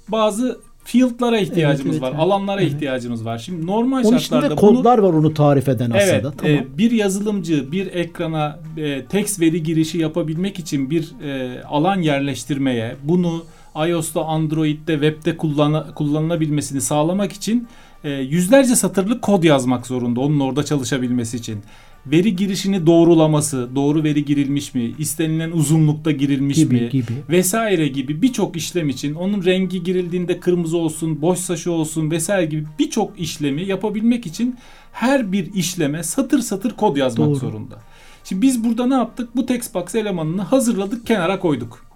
bazı 0.09 0.61
field'lara 0.84 1.38
ihtiyacımız 1.38 1.80
evet, 1.80 1.92
evet, 1.92 2.02
var, 2.02 2.10
evet. 2.10 2.20
alanlara 2.20 2.62
evet. 2.62 2.72
ihtiyacımız 2.72 3.24
var. 3.24 3.38
Şimdi 3.38 3.66
normal 3.66 4.04
Onun 4.04 4.18
şartlarda 4.18 4.50
bunu 4.50 4.56
kodlar 4.56 4.98
var 4.98 5.12
onu 5.12 5.34
tarif 5.34 5.68
eden 5.68 5.90
aslında. 5.90 6.12
Evet, 6.12 6.24
tamam. 6.38 6.56
e, 6.56 6.78
bir 6.78 6.90
yazılımcı 6.90 7.72
bir 7.72 7.86
ekrana 7.86 8.58
e, 8.76 9.04
text 9.04 9.40
veri 9.40 9.62
girişi 9.62 9.98
yapabilmek 9.98 10.58
için 10.58 10.90
bir 10.90 11.12
e, 11.24 11.62
alan 11.64 12.00
yerleştirmeye, 12.00 12.96
bunu 13.02 13.44
iOS'ta, 13.88 14.24
Android'de, 14.24 14.92
web'de 14.92 15.36
kullan 15.36 15.94
kullanılabilmesini 15.94 16.80
sağlamak 16.80 17.32
için 17.32 17.68
e, 18.04 18.10
yüzlerce 18.10 18.76
satırlık 18.76 19.22
kod 19.22 19.42
yazmak 19.42 19.86
zorunda 19.86 20.20
onun 20.20 20.40
orada 20.40 20.64
çalışabilmesi 20.64 21.36
için. 21.36 21.62
Veri 22.06 22.37
girişini 22.37 22.87
doğrulaması, 22.87 23.68
doğru 23.75 24.04
veri 24.04 24.25
girilmiş 24.25 24.75
mi, 24.75 24.94
istenilen 24.99 25.50
uzunlukta 25.50 26.11
girilmiş 26.11 26.56
gibi, 26.56 26.75
mi 26.75 26.88
gibi. 26.90 27.12
vesaire 27.28 27.88
gibi 27.88 28.23
birçok 28.23 28.56
işlem 28.56 28.88
için 28.88 29.14
onun 29.14 29.44
rengi 29.44 29.82
girildiğinde 29.82 30.40
kırmızı 30.40 30.76
olsun, 30.76 31.23
boş 31.23 31.38
saçı 31.38 31.73
olsun 31.73 32.11
vesaire 32.11 32.47
gibi 32.47 32.64
birçok 32.78 33.21
işlemi 33.21 33.62
yapabilmek 33.62 34.26
için 34.26 34.56
her 34.92 35.32
bir 35.32 35.54
işleme 35.54 36.02
satır 36.02 36.38
satır 36.38 36.71
kod 36.71 36.97
yazmak 36.97 37.28
Doğru. 37.28 37.37
zorunda. 37.37 37.78
Şimdi 38.25 38.42
biz 38.42 38.64
burada 38.64 38.87
ne 38.87 38.94
yaptık? 38.94 39.37
Bu 39.37 39.47
textbox 39.47 39.94
elemanını 39.94 40.42
hazırladık, 40.42 41.06
kenara 41.06 41.38
koyduk. 41.38 41.92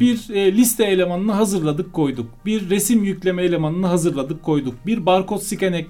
Bir 0.00 0.30
e, 0.34 0.52
liste 0.56 0.84
elemanını 0.84 1.32
hazırladık 1.32 1.92
koyduk. 1.92 2.26
Bir 2.46 2.70
resim 2.70 3.04
yükleme 3.04 3.42
elemanını 3.42 3.86
hazırladık 3.86 4.42
koyduk. 4.42 4.74
Bir 4.86 5.06
barkod 5.06 5.38
scan 5.38 5.72
e, 5.72 5.78
e, 5.78 5.86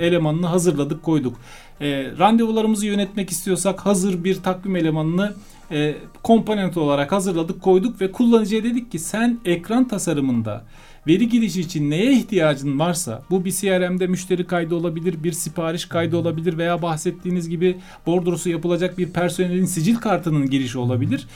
elemanını 0.00 0.46
hazırladık 0.46 1.02
koyduk. 1.02 1.36
E, 1.80 2.10
randevularımızı 2.18 2.86
yönetmek 2.86 3.30
istiyorsak 3.30 3.80
hazır 3.80 4.24
bir 4.24 4.42
takvim 4.42 4.76
elemanını 4.76 5.34
e, 5.70 5.94
komponent 6.22 6.76
olarak 6.76 7.12
hazırladık 7.12 7.62
koyduk 7.62 8.00
ve 8.00 8.12
kullanıcıya 8.12 8.64
dedik 8.64 8.92
ki 8.92 8.98
sen 8.98 9.40
ekran 9.44 9.88
tasarımında 9.88 10.64
veri 11.06 11.28
girişi 11.28 11.60
için 11.60 11.90
neye 11.90 12.12
ihtiyacın 12.12 12.78
varsa 12.78 13.22
bu 13.30 13.44
bir 13.44 13.52
CRM'de 13.52 14.06
müşteri 14.06 14.46
kaydı 14.46 14.74
olabilir, 14.74 15.24
bir 15.24 15.32
sipariş 15.32 15.84
kaydı 15.84 16.16
olabilir 16.16 16.58
veya 16.58 16.82
bahsettiğiniz 16.82 17.48
gibi 17.48 17.76
bordrosu 18.06 18.50
yapılacak 18.50 18.98
bir 18.98 19.12
personelin 19.12 19.64
sicil 19.64 19.96
kartının 19.96 20.50
girişi 20.50 20.78
olabilir. 20.78 21.28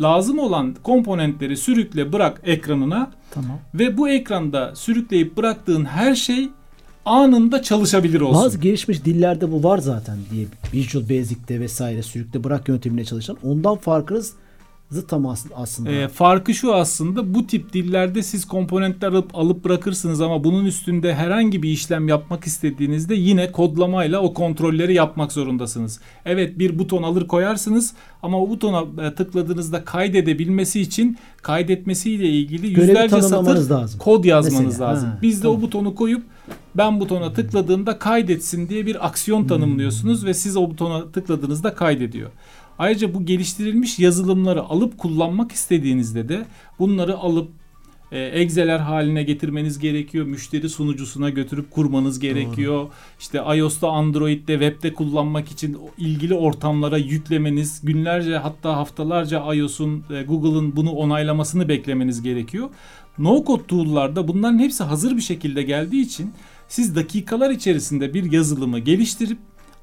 Lazım 0.00 0.38
olan 0.38 0.76
komponentleri 0.82 1.56
sürükle 1.56 2.12
bırak 2.12 2.40
ekranına 2.44 3.10
Tamam. 3.30 3.58
ve 3.74 3.96
bu 3.96 4.08
ekranda 4.08 4.76
sürükleyip 4.76 5.36
bıraktığın 5.36 5.84
her 5.84 6.14
şey 6.14 6.48
anında 7.04 7.62
çalışabilir 7.62 8.20
olsun. 8.20 8.44
Bazı 8.44 8.58
gelişmiş 8.58 9.04
dillerde 9.04 9.52
bu 9.52 9.64
var 9.64 9.78
zaten 9.78 10.18
diye 10.30 10.46
Visual 10.74 11.02
Basic'te 11.04 11.60
vesaire 11.60 12.02
sürükle 12.02 12.44
bırak 12.44 12.68
yöntemine 12.68 13.04
çalışan. 13.04 13.36
Ondan 13.42 13.76
farkınız 13.76 14.32
tam 15.08 15.26
as- 15.26 15.46
aslında. 15.56 15.90
E, 15.90 16.08
farkı 16.08 16.54
şu 16.54 16.74
aslında 16.74 17.34
bu 17.34 17.46
tip 17.46 17.72
dillerde 17.72 18.22
siz 18.22 18.44
komponentler 18.44 19.08
alıp, 19.08 19.34
alıp 19.34 19.64
bırakırsınız 19.64 20.20
ama 20.20 20.44
bunun 20.44 20.64
üstünde 20.64 21.14
herhangi 21.14 21.62
bir 21.62 21.68
işlem 21.70 22.08
yapmak 22.08 22.44
istediğinizde 22.44 23.14
yine 23.14 23.52
kodlamayla 23.52 24.20
o 24.20 24.34
kontrolleri 24.34 24.94
yapmak 24.94 25.32
zorundasınız. 25.32 26.00
Evet 26.24 26.58
bir 26.58 26.78
buton 26.78 27.02
alır 27.02 27.26
koyarsınız 27.26 27.94
ama 28.22 28.42
o 28.42 28.50
butona 28.50 29.06
e, 29.06 29.14
tıkladığınızda 29.14 29.84
kaydedebilmesi 29.84 30.80
için 30.80 31.18
kaydetmesiyle 31.42 32.28
ilgili 32.28 32.66
yüzlerce 32.66 33.22
satır 33.22 33.70
lazım. 33.70 33.98
kod 34.00 34.24
yazmanız 34.24 34.66
Mesela, 34.66 34.90
lazım. 34.90 35.08
ha, 35.08 35.18
Biz 35.22 35.38
de 35.38 35.42
tamam. 35.42 35.58
o 35.58 35.62
butonu 35.62 35.94
koyup 35.94 36.22
ben 36.74 37.00
butona 37.00 37.32
tıkladığımda 37.32 37.98
kaydetsin 37.98 38.68
diye 38.68 38.86
bir 38.86 39.06
aksiyon 39.06 39.46
tanımlıyorsunuz 39.46 40.24
ve 40.24 40.34
siz 40.34 40.56
o 40.56 40.70
butona 40.70 41.10
tıkladığınızda 41.12 41.74
kaydediyor. 41.74 42.30
Ayrıca 42.80 43.14
bu 43.14 43.24
geliştirilmiş 43.24 43.98
yazılımları 43.98 44.62
alıp 44.62 44.98
kullanmak 44.98 45.52
istediğinizde 45.52 46.28
de 46.28 46.44
bunları 46.78 47.18
alıp 47.18 47.48
e, 48.12 48.20
Excel'ler 48.20 48.78
haline 48.78 49.22
getirmeniz 49.22 49.78
gerekiyor. 49.78 50.26
Müşteri 50.26 50.68
sunucusuna 50.68 51.30
götürüp 51.30 51.70
kurmanız 51.70 52.18
gerekiyor. 52.18 52.88
İşte 53.20 53.38
iOS'ta, 53.56 53.88
Android'de, 53.88 54.52
web'de 54.52 54.94
kullanmak 54.94 55.50
için 55.50 55.78
ilgili 55.98 56.34
ortamlara 56.34 56.98
yüklemeniz, 56.98 57.80
günlerce 57.84 58.36
hatta 58.36 58.76
haftalarca 58.76 59.54
iOS'un, 59.54 60.04
e, 60.10 60.22
Google'ın 60.22 60.76
bunu 60.76 60.90
onaylamasını 60.90 61.68
beklemeniz 61.68 62.22
gerekiyor. 62.22 62.68
No-code 63.18 63.66
tool'larda 63.66 64.28
bunların 64.28 64.58
hepsi 64.58 64.84
hazır 64.84 65.16
bir 65.16 65.22
şekilde 65.22 65.62
geldiği 65.62 66.02
için 66.02 66.32
siz 66.68 66.96
dakikalar 66.96 67.50
içerisinde 67.50 68.14
bir 68.14 68.32
yazılımı 68.32 68.78
geliştirip 68.78 69.38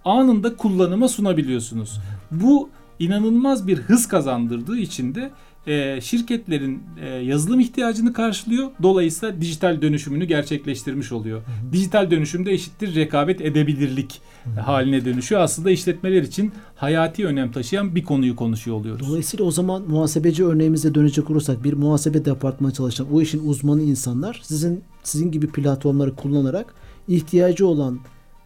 anında 0.05 0.55
kullanıma 0.55 1.07
sunabiliyorsunuz. 1.07 1.99
Bu 2.31 2.69
inanılmaz 2.99 3.67
bir 3.67 3.77
hız 3.77 4.07
kazandırdığı 4.07 4.77
için 4.77 5.15
de 5.15 5.31
e, 5.67 6.01
şirketlerin 6.01 6.83
e, 7.01 7.09
yazılım 7.09 7.59
ihtiyacını 7.59 8.13
karşılıyor. 8.13 8.67
Dolayısıyla 8.83 9.41
dijital 9.41 9.81
dönüşümünü 9.81 10.25
gerçekleştirmiş 10.25 11.11
oluyor. 11.11 11.41
Dijital 11.71 12.11
dönüşüm 12.11 12.45
de 12.45 12.51
eşittir 12.51 12.95
rekabet 12.95 13.41
edebilirlik 13.41 14.21
haline 14.65 15.05
dönüşüyor. 15.05 15.41
Aslında 15.41 15.71
işletmeler 15.71 16.21
için 16.21 16.51
hayati 16.75 17.25
önem 17.25 17.51
taşıyan 17.51 17.95
bir 17.95 18.03
konuyu 18.03 18.35
konuşuyor 18.35 18.77
oluyoruz. 18.77 19.07
Dolayısıyla 19.09 19.45
o 19.45 19.51
zaman 19.51 19.83
muhasebeci 19.87 20.45
örneğimize 20.45 20.95
dönecek 20.95 21.29
olursak 21.29 21.63
bir 21.63 21.73
muhasebe 21.73 22.25
departmanı 22.25 22.73
çalışan 22.73 23.13
o 23.13 23.21
işin 23.21 23.47
uzmanı 23.47 23.81
insanlar 23.81 24.39
sizin 24.43 24.83
sizin 25.03 25.31
gibi 25.31 25.47
platformları 25.47 26.15
kullanarak 26.15 26.73
ihtiyacı 27.07 27.67
olan 27.67 27.99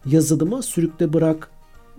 yazılımı 0.06 0.62
sürükle 0.62 1.12
bırak 1.12 1.50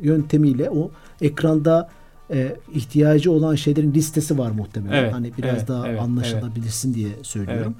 yöntemiyle 0.01 0.69
o 0.69 0.91
ekranda 1.22 1.89
e, 2.33 2.55
ihtiyacı 2.73 3.31
olan 3.31 3.55
şeylerin 3.55 3.93
listesi 3.93 4.37
var 4.37 4.51
muhtemelen. 4.51 5.03
Evet, 5.03 5.13
hani 5.13 5.31
biraz 5.37 5.57
evet, 5.57 5.67
daha 5.67 5.87
evet, 5.87 6.01
anlaşılabilsin 6.01 6.93
diye 6.93 7.09
söylüyorum. 7.21 7.75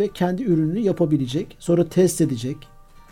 Ve 0.00 0.08
kendi 0.08 0.42
ürününü 0.42 0.78
yapabilecek, 0.78 1.56
sonra 1.58 1.88
test 1.88 2.20
edecek, 2.20 2.56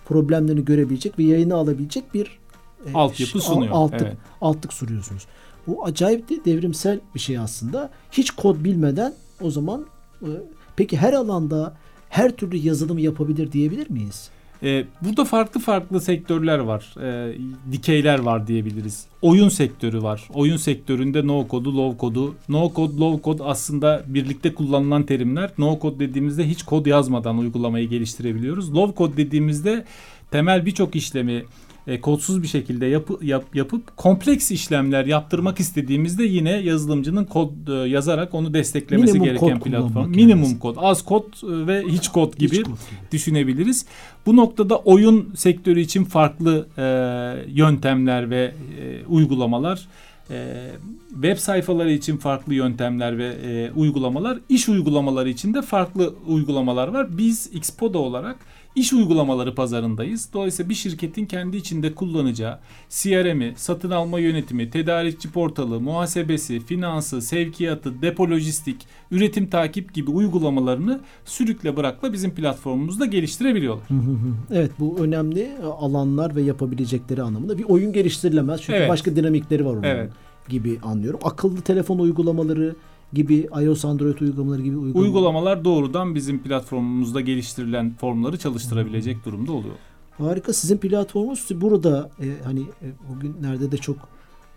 problemlerini 0.05 0.65
görebilecek 0.65 1.19
ve 1.19 1.23
yayını 1.23 1.55
alabilecek 1.55 2.15
bir 2.15 2.39
e, 2.87 2.93
Altyapı 2.95 3.41
sunuyor, 3.41 3.73
Altlık, 3.73 4.03
evet. 4.03 4.17
altlık 4.41 4.73
sunuyorsunuz. 4.73 5.27
Bu 5.67 5.85
acayip 5.85 6.29
de 6.29 6.45
devrimsel 6.45 7.01
bir 7.15 7.21
şey 7.21 7.39
aslında. 7.39 7.91
Hiç 8.13 8.31
kod 8.31 8.65
bilmeden 8.65 9.15
o 9.41 9.51
zaman 9.51 9.87
e, 10.23 10.29
peki 10.77 10.97
her 10.97 11.13
alanda 11.13 11.77
her 12.09 12.37
türlü 12.37 12.57
yazılım 12.57 12.99
yapabilir 12.99 13.53
diyebilir 13.53 13.91
miyiz? 13.91 14.31
Ee, 14.63 14.85
burada 15.03 15.25
farklı 15.25 15.61
farklı 15.61 16.01
sektörler 16.01 16.59
var. 16.59 16.95
Ee, 17.03 17.35
dikeyler 17.73 18.19
var 18.19 18.47
diyebiliriz. 18.47 19.07
Oyun 19.23 19.49
sektörü 19.49 20.03
var. 20.03 20.29
Oyun 20.35 20.57
sektöründe 20.57 21.27
no 21.27 21.49
kodu, 21.49 21.77
low 21.77 21.99
kodu. 21.99 22.35
No 22.49 22.73
code, 22.77 22.97
low 22.97 23.23
code 23.25 23.45
aslında 23.45 24.03
birlikte 24.07 24.55
kullanılan 24.55 25.03
terimler. 25.03 25.51
No 25.59 25.79
code 25.83 25.99
dediğimizde 25.99 26.49
hiç 26.49 26.63
kod 26.63 26.87
yazmadan 26.87 27.39
uygulamayı 27.39 27.89
geliştirebiliyoruz. 27.89 28.75
Low 28.75 28.99
code 28.99 29.17
dediğimizde 29.17 29.85
temel 30.31 30.67
birçok 30.67 30.97
işlemi 30.97 31.45
e, 31.87 32.01
kodsuz 32.01 32.43
bir 32.43 32.49
şekilde 32.49 32.87
yapı, 32.87 33.19
yap, 33.23 33.45
yapıp 33.55 33.97
kompleks 33.97 34.51
işlemler 34.51 35.07
yaptırmak 35.07 35.61
istediğimizde 35.61 36.25
yine 36.25 36.51
yazılımcının 36.51 37.25
kod 37.25 37.69
e, 37.69 37.89
yazarak 37.89 38.35
onu 38.35 38.55
desteklemesi 38.55 39.13
Minimum 39.13 39.27
gereken 39.29 39.61
platform. 39.61 40.11
Minimum 40.11 40.45
yani. 40.45 40.59
kod, 40.59 40.77
az 40.79 41.05
kod 41.05 41.25
e, 41.25 41.67
ve 41.67 41.83
hiç 41.89 42.09
kod 42.09 42.37
gibi 42.39 42.57
Hiç 42.57 42.63
kod 42.63 42.77
düşünebiliriz. 43.13 43.87
Bu 44.27 44.37
noktada 44.37 44.79
oyun 44.79 45.33
sektörü 45.35 45.81
için 45.81 46.05
farklı 46.05 46.67
e, 46.79 46.83
yöntemler 47.53 48.31
ve 48.31 48.53
e, 48.81 49.07
uygulamalar, 49.07 49.89
e, 50.31 50.71
web 51.13 51.37
sayfaları 51.37 51.93
için 51.93 52.17
farklı 52.17 52.55
yöntemler 52.55 53.19
ve 53.19 53.27
e, 53.27 53.71
uygulamalar, 53.71 54.39
iş 54.49 54.69
uygulamaları 54.69 55.29
için 55.29 55.55
de 55.55 55.63
farklı 55.63 56.15
uygulamalar 56.27 56.89
var. 56.89 57.19
Biz 57.19 57.51
Xpoda 57.53 57.99
olarak 57.99 58.37
iş 58.77 58.93
uygulamaları 58.93 59.55
pazarındayız. 59.55 60.29
Dolayısıyla 60.33 60.71
bir 60.71 60.75
şirketin 60.75 61.27
kendi 61.27 61.57
içinde 61.57 61.95
kullanacağı 61.95 62.59
CRM'i, 62.89 63.53
satın 63.57 63.91
alma 63.91 64.19
yönetimi, 64.19 64.71
tedarikçi 64.71 65.31
portalı, 65.33 65.81
muhasebesi, 65.81 66.61
finansı, 66.61 67.23
sevkiyatı, 67.23 68.03
depo 68.03 68.31
lojistik, 68.31 68.87
üretim 69.11 69.47
takip 69.47 69.95
gibi 69.95 70.11
uygulamalarını 70.11 71.01
sürükle 71.25 71.77
bırakla 71.77 72.13
bizim 72.13 72.35
platformumuzda 72.35 73.07
geliştirebiliyorlar. 73.07 73.87
Evet 74.53 74.71
bu 74.79 74.99
önemli 74.99 75.51
alanlar 75.81 76.37
ve 76.37 76.43
yapabilecekleri 76.43 77.23
anlamında 77.23 77.59
bir 77.59 77.65
oyun 77.65 77.93
geliştirilemez. 77.93 78.61
Çünkü 78.63 78.79
Evet. 78.79 78.91
başka 78.91 79.17
dinamikleri 79.17 79.65
var 79.67 79.73
onun 79.73 79.83
Evet. 79.83 80.13
gibi 80.49 80.79
anlıyorum. 80.83 81.21
Akıllı 81.23 81.61
telefon 81.61 81.99
uygulamaları 81.99 82.77
gibi 83.13 83.49
iOS 83.63 83.85
Android 83.85 84.21
uygulamaları 84.21 84.63
gibi 84.63 84.77
uygulamalar. 84.77 85.07
Uygulamalar 85.07 85.65
doğrudan 85.65 86.15
bizim 86.15 86.43
platformumuzda 86.43 87.21
geliştirilen 87.21 87.95
formları 87.95 88.39
çalıştırabilecek 88.39 89.25
durumda 89.25 89.53
oluyor. 89.53 89.75
Harika. 90.19 90.53
Sizin 90.53 90.79
platformunuz 90.79 91.49
burada 91.55 92.11
e, 92.21 92.45
hani 92.45 92.61
e, 92.61 92.87
bugünlerde 93.09 93.73
de 93.73 93.77
çok 93.77 93.97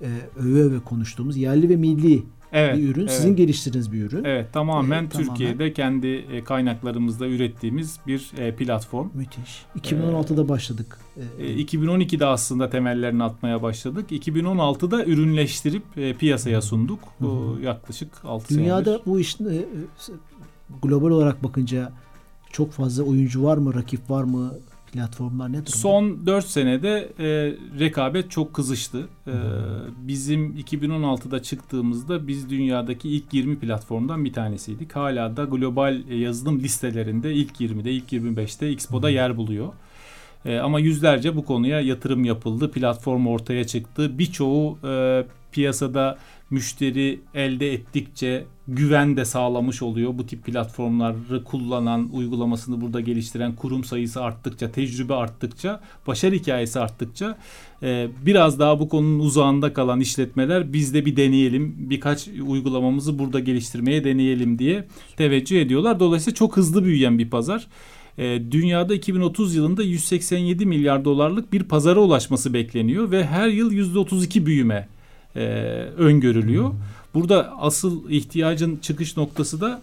e, 0.01 0.08
öve 0.39 0.62
öve 0.62 0.79
konuştuğumuz 0.79 1.38
yerli 1.38 1.70
ve 1.70 1.75
milli 1.75 2.24
Evet. 2.53 2.77
bir 2.77 2.89
ürün. 2.89 3.01
evet. 3.01 3.12
Sizin 3.12 3.36
geliştirdiğiniz 3.36 3.91
bir 3.91 4.01
ürün. 4.03 4.24
Evet 4.24 4.53
tamamen 4.53 5.01
Evet, 5.01 5.12
tamamen. 5.12 5.29
Türkiye'de 5.36 5.74
kendi 5.74 6.08
e, 6.08 6.44
kaynaklarımızda 6.44 7.27
ürettiğimiz 7.27 8.00
bir 8.08 8.32
e, 8.38 8.56
platform. 8.56 9.08
Müthiş. 9.13 9.65
2016'da 9.79 10.50
başladık. 10.50 10.98
E, 11.39 11.46
E, 11.46 11.56
2012'de 11.63 12.25
aslında 12.25 12.70
temellerini 12.70 13.24
atmaya 13.24 13.62
başladık. 13.62 14.12
2016'da 14.12 15.06
ürünleştirip 15.06 15.84
e, 15.98 16.13
piyasaya 16.13 16.62
sunduk. 16.62 17.00
Bu 17.20 17.58
yaklaşık 17.63 18.10
6 18.24 18.56
Dünyada 18.56 18.84
senedir. 18.84 19.06
bu 19.06 19.20
e, 19.51 19.56
e, 19.56 19.65
global 20.84 21.10
olarak 21.10 21.44
bakınca 21.44 21.91
çok 22.51 22.72
fazla 22.72 23.03
oyuncu 23.03 23.44
var 23.44 23.58
mı, 23.58 23.74
rakip 23.74 24.10
var 24.10 24.24
mı, 24.24 24.53
platformlar 24.91 25.50
ne 25.50 25.53
durumda? 25.53 25.69
Son 25.69 26.25
4 26.25 26.46
senede 26.46 27.13
e, 27.19 27.25
rekabet 27.79 28.31
çok 28.31 28.53
kızıştı. 28.53 29.08
E, 29.27 29.34
bizim 29.98 30.58
2016'da 30.58 31.41
çıktığımızda 31.43 32.27
biz 32.27 32.50
dünyadaki 32.50 33.10
ilk 33.10 33.34
20 33.34 33.60
platformdan 33.60 34.25
bir 34.25 34.34
tanesiydik. 34.34 34.96
Hala 34.96 35.38
da 35.38 35.43
global 35.43 36.01
e, 36.10 36.15
yazılım 36.15 36.60
listelerinde 36.60 37.34
ilk 37.34 37.62
20'de, 37.62 37.91
ilk 37.91 38.13
25'te 38.13 38.67
Expo'da 38.67 39.10
yer 39.10 39.38
buluyor. 39.38 39.74
E, 40.46 40.58
ama 40.58 40.79
yüzlerce 40.79 41.36
bu 41.36 41.46
konuya 41.46 41.81
yatırım 41.81 42.25
yapıldı. 42.25 42.72
Platform 42.72 43.27
ortaya 43.27 43.67
çıktı. 43.67 44.19
Birçoğu 44.19 44.77
e, 44.84 45.25
piyasada 45.51 46.17
müşteri 46.50 47.20
elde 47.34 47.74
ettikçe 47.74 48.46
güven 48.68 49.18
de 49.18 49.25
sağlamış 49.25 49.82
oluyor. 49.82 50.18
Bu 50.18 50.25
tip 50.25 50.46
platformları 50.46 51.44
kullanan, 51.44 52.10
uygulamasını 52.13 52.82
burada 52.82 53.01
geliştiren 53.01 53.56
kurum 53.56 53.84
sayısı 53.84 54.22
arttıkça, 54.22 54.72
tecrübe 54.72 55.13
arttıkça, 55.13 55.82
başarı 56.08 56.36
hikayesi 56.36 56.79
arttıkça 56.79 57.38
e, 57.84 58.08
biraz 58.25 58.60
daha 58.60 58.79
bu 58.79 58.89
konunun 58.89 59.20
uzağında 59.20 59.74
kalan 59.74 60.00
işletmeler 60.00 60.74
biz 60.74 60.94
de 60.94 61.06
bir 61.06 61.15
deneyelim, 61.15 61.75
birkaç 61.77 62.27
uygulamamızı 62.27 63.20
burada 63.20 63.39
geliştirmeye 63.39 64.03
deneyelim 64.03 64.60
diye 64.60 64.88
teveccüh 65.18 65.62
ediyorlar. 65.62 66.00
Dolayısıyla 66.00 66.36
çok 66.36 66.58
hızlı 66.58 66.86
büyüyen 66.86 67.20
bir 67.20 67.29
pazar. 67.29 67.68
E, 68.18 68.51
dünyada 68.51 68.94
2030 68.94 69.56
yılında 69.56 69.84
187 69.84 70.65
milyar 70.65 71.06
dolarlık 71.06 71.53
bir 71.53 71.63
pazara 71.63 72.00
ulaşması 72.00 72.53
bekleniyor 72.53 73.12
ve 73.12 73.25
her 73.25 73.48
yıl 73.48 73.72
%32 73.72 74.46
büyüme 74.46 74.88
e, 75.36 75.41
öngörülüyor. 75.98 76.71
Burada 77.13 77.53
asıl 77.59 78.09
ihtiyacın 78.09 78.77
çıkış 78.77 79.17
noktası 79.17 79.62
da 79.62 79.81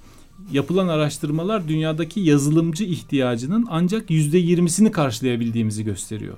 yapılan 0.52 0.88
araştırmalar 0.88 1.68
dünyadaki 1.68 2.20
yazılımcı 2.20 2.84
ihtiyacının 2.84 3.66
ancak 3.70 4.10
yüzde 4.10 4.38
yirmisini 4.38 4.92
karşılayabildiğimizi 4.92 5.84
gösteriyor. 5.84 6.36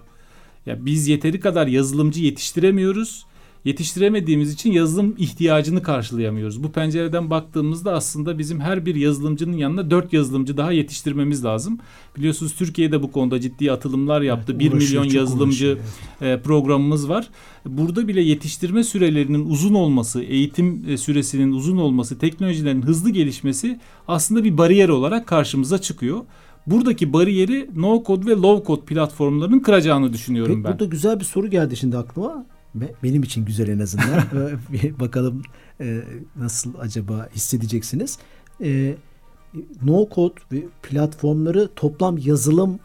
Ya 0.66 0.86
biz 0.86 1.08
yeteri 1.08 1.40
kadar 1.40 1.66
yazılımcı 1.66 2.24
yetiştiremiyoruz 2.24 3.26
yetiştiremediğimiz 3.68 4.52
için 4.52 4.72
yazılım 4.72 5.14
ihtiyacını 5.18 5.82
karşılayamıyoruz. 5.82 6.62
Bu 6.62 6.72
pencereden 6.72 7.30
baktığımızda 7.30 7.92
aslında 7.92 8.38
bizim 8.38 8.60
her 8.60 8.86
bir 8.86 8.94
yazılımcının 8.94 9.56
yanına 9.56 9.90
dört 9.90 10.12
yazılımcı 10.12 10.56
daha 10.56 10.72
yetiştirmemiz 10.72 11.44
lazım. 11.44 11.78
Biliyorsunuz 12.16 12.54
Türkiye'de 12.54 13.02
bu 13.02 13.12
konuda 13.12 13.40
ciddi 13.40 13.72
atılımlar 13.72 14.20
yaptı. 14.20 14.52
Evet, 14.52 14.60
1 14.60 14.72
milyon 14.72 15.04
yazılımcı 15.04 15.78
evet. 16.20 16.44
Programımız 16.44 17.08
var. 17.08 17.28
Burada 17.66 18.08
bile 18.08 18.20
yetiştirme 18.20 18.84
sürelerinin 18.84 19.50
uzun 19.50 19.74
olması, 19.74 20.22
eğitim 20.22 20.84
e, 20.88 20.96
süresinin 20.96 21.52
uzun 21.52 21.76
olması, 21.76 22.18
teknolojilerin 22.18 22.82
hızlı 22.82 23.10
gelişmesi 23.10 23.80
aslında 24.08 24.44
bir 24.44 24.58
bariyer 24.58 24.88
olarak 24.88 25.26
karşımıza 25.26 25.78
çıkıyor 25.78 26.20
buradaki 26.66 27.12
bariyeri 27.12 27.70
no 27.76 28.02
code 28.06 28.26
ve 28.26 28.30
low 28.30 28.66
code 28.66 28.84
platformlarının 28.84 29.60
kıracağını 29.60 30.12
düşünüyorum 30.12 30.54
Peki, 30.54 30.64
ben. 30.64 30.72
Burada 30.72 30.84
güzel 30.84 31.20
bir 31.20 31.24
soru 31.24 31.50
geldi 31.50 31.76
şimdi 31.76 31.96
aklıma 31.96 32.46
benim 32.74 33.22
için 33.22 33.44
güzel 33.44 33.68
en 33.68 33.78
azından. 33.78 34.22
Bakalım 35.00 35.42
e, 35.80 36.02
nasıl 36.36 36.74
acaba 36.78 37.28
hissedeceksiniz. 37.34 38.18
E, 38.62 38.96
no 39.82 40.08
code 40.14 40.64
platformları 40.82 41.68
toplam 41.76 42.18
yazılım 42.18 42.80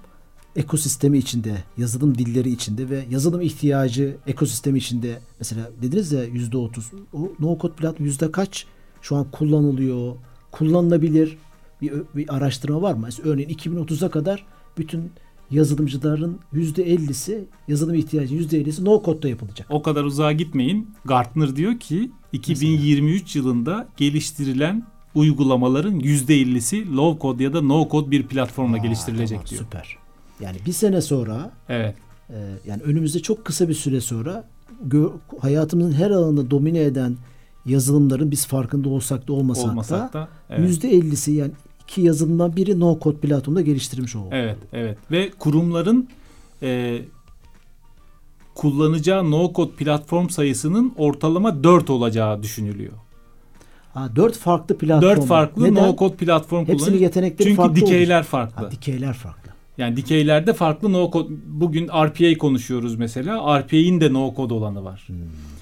ekosistemi 0.56 1.18
içinde, 1.18 1.64
yazılım 1.78 2.18
dilleri 2.18 2.50
içinde 2.50 2.90
ve 2.90 3.06
yazılım 3.10 3.42
ihtiyacı 3.42 4.18
ekosistemi 4.28 4.78
içinde 4.78 5.20
mesela 5.40 5.70
dediniz 5.82 6.12
ya 6.12 6.24
yüzde 6.24 6.58
otuz. 6.58 6.92
O 7.14 7.32
no 7.40 7.58
code 7.62 7.74
platform 7.74 8.06
yüzde 8.06 8.32
kaç 8.32 8.66
şu 9.02 9.16
an 9.16 9.32
kullanılıyor, 9.32 10.16
kullanılabilir 10.52 11.38
bir, 11.82 11.94
bir 12.16 12.36
araştırma 12.36 12.82
var 12.82 12.94
mı? 12.94 13.00
Mesela 13.04 13.30
örneğin 13.30 13.50
2030'a 13.50 14.10
kadar 14.10 14.46
bütün 14.78 15.12
yazılımcıların 15.52 16.40
%50'si 16.54 17.44
yazılım 17.68 17.96
ihtiyacı 17.96 18.36
%50'si 18.36 18.86
no 18.86 19.02
code'da 19.06 19.30
yapılacak. 19.30 19.68
O 19.70 19.82
kadar 19.82 20.04
uzağa 20.04 20.32
gitmeyin. 20.32 20.90
Gartner 21.06 21.56
diyor 21.56 21.80
ki 21.80 22.12
2023 22.32 23.22
Mesela. 23.22 23.44
yılında 23.46 23.88
geliştirilen 23.98 24.84
uygulamaların 25.16 26.00
%50'si 26.00 26.96
low 26.96 27.22
code 27.22 27.44
ya 27.44 27.54
da 27.54 27.62
no 27.62 27.88
code 27.92 28.12
bir 28.12 28.24
platformla 28.24 28.76
Aa, 28.76 28.80
geliştirilecek 28.80 29.38
tamam, 29.38 29.50
diyor. 29.50 29.64
Süper. 29.64 29.98
Yani 30.40 30.58
bir 30.66 30.74
sene 30.74 31.02
sonra 31.02 31.52
evet. 31.70 31.96
E, 32.30 32.36
yani 32.68 32.82
önümüzde 32.82 33.20
çok 33.20 33.46
kısa 33.46 33.70
bir 33.70 33.74
süre 33.74 34.02
sonra 34.02 34.50
gö- 34.88 35.12
hayatımızın 35.40 35.94
her 35.94 36.12
alanında 36.12 36.52
domine 36.52 36.80
eden 36.80 37.18
yazılımların 37.66 38.32
biz 38.32 38.48
farkında 38.48 38.90
olsak 38.90 39.28
da 39.28 39.34
olmasak, 39.34 39.66
olmasak 39.66 40.14
da, 40.14 40.20
da 40.20 40.28
evet. 40.50 40.84
%50'si 40.84 41.32
yani 41.32 41.52
iki 41.88 42.02
yazılımdan 42.02 42.56
biri 42.56 42.80
no 42.80 43.00
code 43.02 43.18
platformda 43.18 43.62
geliştirmiş 43.62 44.16
oldu. 44.16 44.30
Evet, 44.32 44.58
evet. 44.74 44.98
Ve 45.12 45.32
kurumların 45.40 46.10
e, 46.62 47.02
kullanacağı 48.56 49.32
no 49.32 49.54
code 49.56 49.72
platform 49.72 50.30
sayısının 50.30 50.94
ortalama 50.98 51.64
4 51.64 51.90
olacağı 51.90 52.44
düşünülüyor. 52.44 52.94
Ha, 53.94 54.10
4 54.16 54.38
farklı 54.38 54.78
platform. 54.78 55.10
4 55.10 55.26
farklı 55.26 55.64
Neden? 55.64 55.84
no 55.84 55.96
code 55.96 56.16
platform 56.16 56.66
kullanıyor. 56.66 56.80
Hepsinin 56.80 57.02
yetenekleri 57.02 57.50
Çünkü 57.50 57.62
farklı 57.62 57.76
dikeyler 57.76 58.20
olur. 58.20 58.26
farklı. 58.26 58.66
Ha, 58.66 58.72
dikeyler 58.72 59.14
farklı. 59.14 59.44
Yani 59.78 59.98
dikeylerde 59.98 60.54
farklı 60.54 60.94
no 60.94 61.12
code. 61.12 61.34
Bugün 61.48 61.88
RPA 61.88 62.38
konuşuyoruz 62.38 62.96
mesela. 62.96 63.60
RPA'in 63.60 64.02
de 64.02 64.14
no 64.14 64.34
code 64.36 64.54
olanı 64.54 64.84
var. 64.84 65.04
Hmm, 65.08 65.16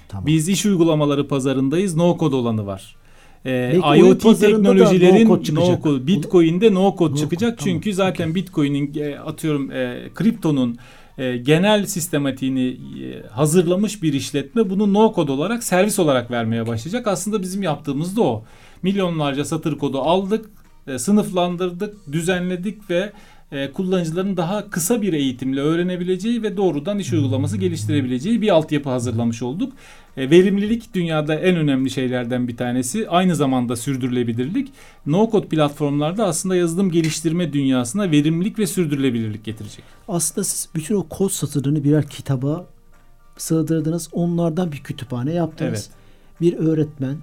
tamam. 0.09 0.25
Biz 0.25 0.49
iş 0.49 0.65
uygulamaları 0.65 1.27
pazarındayız. 1.27 1.95
No 1.95 2.17
code 2.19 2.35
olanı 2.35 2.65
var. 2.65 2.95
E, 3.45 3.79
IoT 3.97 4.39
teknolojilerin 4.39 5.29
no 5.29 5.43
code, 5.43 5.55
no 5.55 5.81
code 5.83 6.07
Bitcoin'de 6.07 6.73
no 6.73 6.95
code 6.97 7.13
no 7.13 7.17
çıkacak. 7.17 7.59
Code, 7.59 7.69
Çünkü 7.69 7.95
tamam. 7.95 7.95
zaten 8.09 8.23
okay. 8.23 8.35
Bitcoin'in 8.35 8.99
e, 8.99 9.19
atıyorum 9.19 9.71
e, 9.71 10.09
kriptonun 10.15 10.77
e, 11.17 11.37
genel 11.37 11.85
sistematiğini 11.85 12.67
e, 13.03 13.27
hazırlamış 13.27 14.03
bir 14.03 14.13
işletme 14.13 14.69
bunu 14.69 14.93
no 14.93 15.13
code 15.15 15.31
olarak 15.31 15.63
servis 15.63 15.99
olarak 15.99 16.31
vermeye 16.31 16.67
başlayacak. 16.67 17.07
Aslında 17.07 17.41
bizim 17.41 17.63
yaptığımız 17.63 18.17
da 18.17 18.21
o. 18.21 18.43
Milyonlarca 18.83 19.45
satır 19.45 19.77
kodu 19.77 19.99
aldık, 19.99 20.49
e, 20.87 20.99
sınıflandırdık, 20.99 22.11
düzenledik 22.11 22.89
ve 22.89 23.11
e, 23.51 23.71
kullanıcıların 23.71 24.37
daha 24.37 24.69
kısa 24.69 25.01
bir 25.01 25.13
eğitimle 25.13 25.61
öğrenebileceği 25.61 26.43
ve 26.43 26.57
doğrudan 26.57 26.99
iş 26.99 27.13
uygulaması 27.13 27.57
geliştirebileceği 27.57 28.41
bir 28.41 28.49
altyapı 28.49 28.89
hazırlamış 28.89 29.41
olduk. 29.41 29.73
E, 30.17 30.29
verimlilik 30.29 30.93
dünyada 30.93 31.35
en 31.35 31.55
önemli 31.55 31.89
şeylerden 31.89 32.47
bir 32.47 32.57
tanesi. 32.57 33.09
Aynı 33.09 33.35
zamanda 33.35 33.75
sürdürülebilirlik. 33.75 34.69
No 35.05 35.29
code 35.31 35.47
platformlarda 35.47 36.25
aslında 36.25 36.55
yazılım 36.55 36.91
geliştirme 36.91 37.53
dünyasına 37.53 38.11
verimlilik 38.11 38.59
ve 38.59 38.67
sürdürülebilirlik 38.67 39.43
getirecek. 39.43 39.83
Aslında 40.07 40.43
siz 40.43 40.69
bütün 40.75 40.95
o 40.95 41.03
kod 41.03 41.29
satırlarını 41.29 41.83
birer 41.83 42.07
kitaba 42.07 42.65
sığdırdınız. 43.37 44.09
Onlardan 44.11 44.71
bir 44.71 44.83
kütüphane 44.83 45.33
yaptınız. 45.33 45.89
Evet. 45.89 46.01
Bir 46.41 46.57
öğretmen 46.57 47.17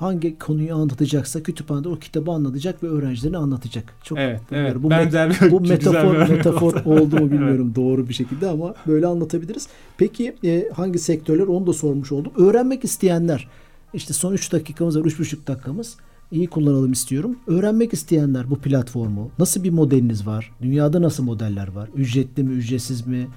hangi 0.00 0.38
konuyu 0.38 0.74
anlatacaksa 0.74 1.42
kütüphanede 1.42 1.88
o 1.88 1.96
kitabı 1.96 2.30
anlatacak 2.30 2.82
ve 2.82 2.88
öğrencilerine 2.88 3.36
anlatacak. 3.36 3.84
Çok 4.02 4.18
evet, 4.18 4.40
evet. 4.52 4.76
Bu, 4.78 4.90
Benzer 4.90 5.30
met- 5.30 5.50
bu 5.50 5.60
metafor 5.60 6.28
metafor 6.28 6.74
oldu 6.84 7.16
mu 7.20 7.30
bilmiyorum 7.30 7.66
evet. 7.66 7.76
doğru 7.76 8.08
bir 8.08 8.14
şekilde 8.14 8.48
ama 8.48 8.74
böyle 8.86 9.06
anlatabiliriz. 9.06 9.68
Peki 9.98 10.36
e, 10.44 10.68
hangi 10.72 10.98
sektörler 10.98 11.46
onu 11.46 11.66
da 11.66 11.72
sormuş 11.72 12.12
oldum. 12.12 12.32
Öğrenmek 12.36 12.84
isteyenler 12.84 13.48
işte 13.94 14.12
son 14.12 14.32
3 14.32 14.52
dakikamız 14.52 14.98
var 14.98 15.04
3,5 15.04 15.46
dakikamız 15.46 15.96
iyi 16.32 16.46
kullanalım 16.46 16.92
istiyorum. 16.92 17.36
Öğrenmek 17.46 17.92
isteyenler 17.92 18.50
bu 18.50 18.58
platformu 18.58 19.30
nasıl 19.38 19.64
bir 19.64 19.70
modeliniz 19.70 20.26
var? 20.26 20.52
Dünyada 20.62 21.02
nasıl 21.02 21.24
modeller 21.24 21.68
var? 21.68 21.88
Ücretli 21.96 22.42
mi, 22.42 22.52
ücretsiz 22.52 23.06
mi? 23.06 23.28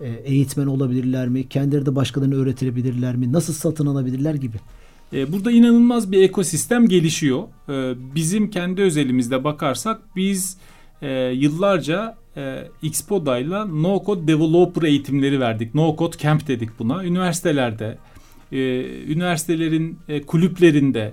E, 0.00 0.08
eğitmen 0.08 0.66
olabilirler 0.66 1.28
mi? 1.28 1.48
Kendileri 1.48 1.86
de 1.86 1.94
başkalarına 1.94 2.34
öğretebilirler 2.34 3.16
mi? 3.16 3.32
Nasıl 3.32 3.52
satın 3.52 3.86
alabilirler 3.86 4.34
gibi? 4.34 4.56
E, 5.12 5.32
burada 5.32 5.50
inanılmaz 5.50 6.12
bir 6.12 6.22
ekosistem 6.22 6.88
gelişiyor. 6.88 7.42
E, 7.68 7.94
bizim 8.14 8.50
kendi 8.50 8.82
özelimizde 8.82 9.44
bakarsak 9.44 10.00
biz 10.16 10.56
e, 11.02 11.10
yıllarca 11.12 12.22
Xpoda'yla 12.82 13.64
No 13.64 14.02
Code 14.06 14.28
Developer 14.28 14.82
eğitimleri 14.82 15.40
verdik. 15.40 15.74
No 15.74 15.96
Code 15.98 16.16
Camp 16.18 16.48
dedik 16.48 16.78
buna. 16.78 17.04
Üniversitelerde, 17.04 17.98
üniversitelerin 19.08 19.98
kulüplerinde, 20.26 21.12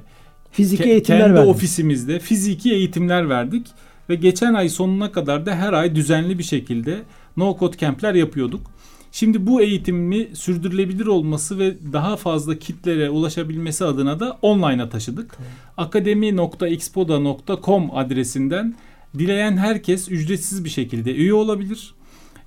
fiziki 0.52 0.84
eğitimler 0.84 1.22
kendi 1.22 1.34
verdik. 1.34 1.50
ofisimizde 1.50 2.20
fiziki 2.20 2.74
eğitimler 2.74 3.30
verdik. 3.30 3.68
Ve 4.10 4.16
geçen 4.16 4.54
ay 4.54 4.70
sonuna 4.70 5.12
kadar 5.12 5.46
da 5.46 5.56
her 5.56 5.74
ay 5.74 5.96
düzenli 5.96 6.38
bir 6.38 6.44
şekilde 6.44 6.98
No 7.38 7.58
Code 7.60 7.78
Camp'ler 7.78 8.14
yapıyorduk. 8.14 8.62
Şimdi 9.12 9.48
bu 9.48 9.62
eğitimi 9.62 10.28
sürdürülebilir 10.34 11.06
olması 11.06 11.60
ve 11.60 11.74
daha 11.94 12.16
fazla 12.18 12.60
kitlere 12.60 13.10
ulaşabilmesi 13.10 13.86
adına 13.86 14.20
da 14.20 14.38
online'a 14.42 14.90
taşıdık. 14.90 15.38
Tamam. 15.38 15.52
akademi.xpoda.com 15.78 17.90
adresinden 17.96 18.76
dileyen 19.18 19.58
herkes 19.58 20.12
ücretsiz 20.12 20.66
bir 20.66 20.70
şekilde 20.70 21.16
üye 21.16 21.34
olabilir. 21.34 21.94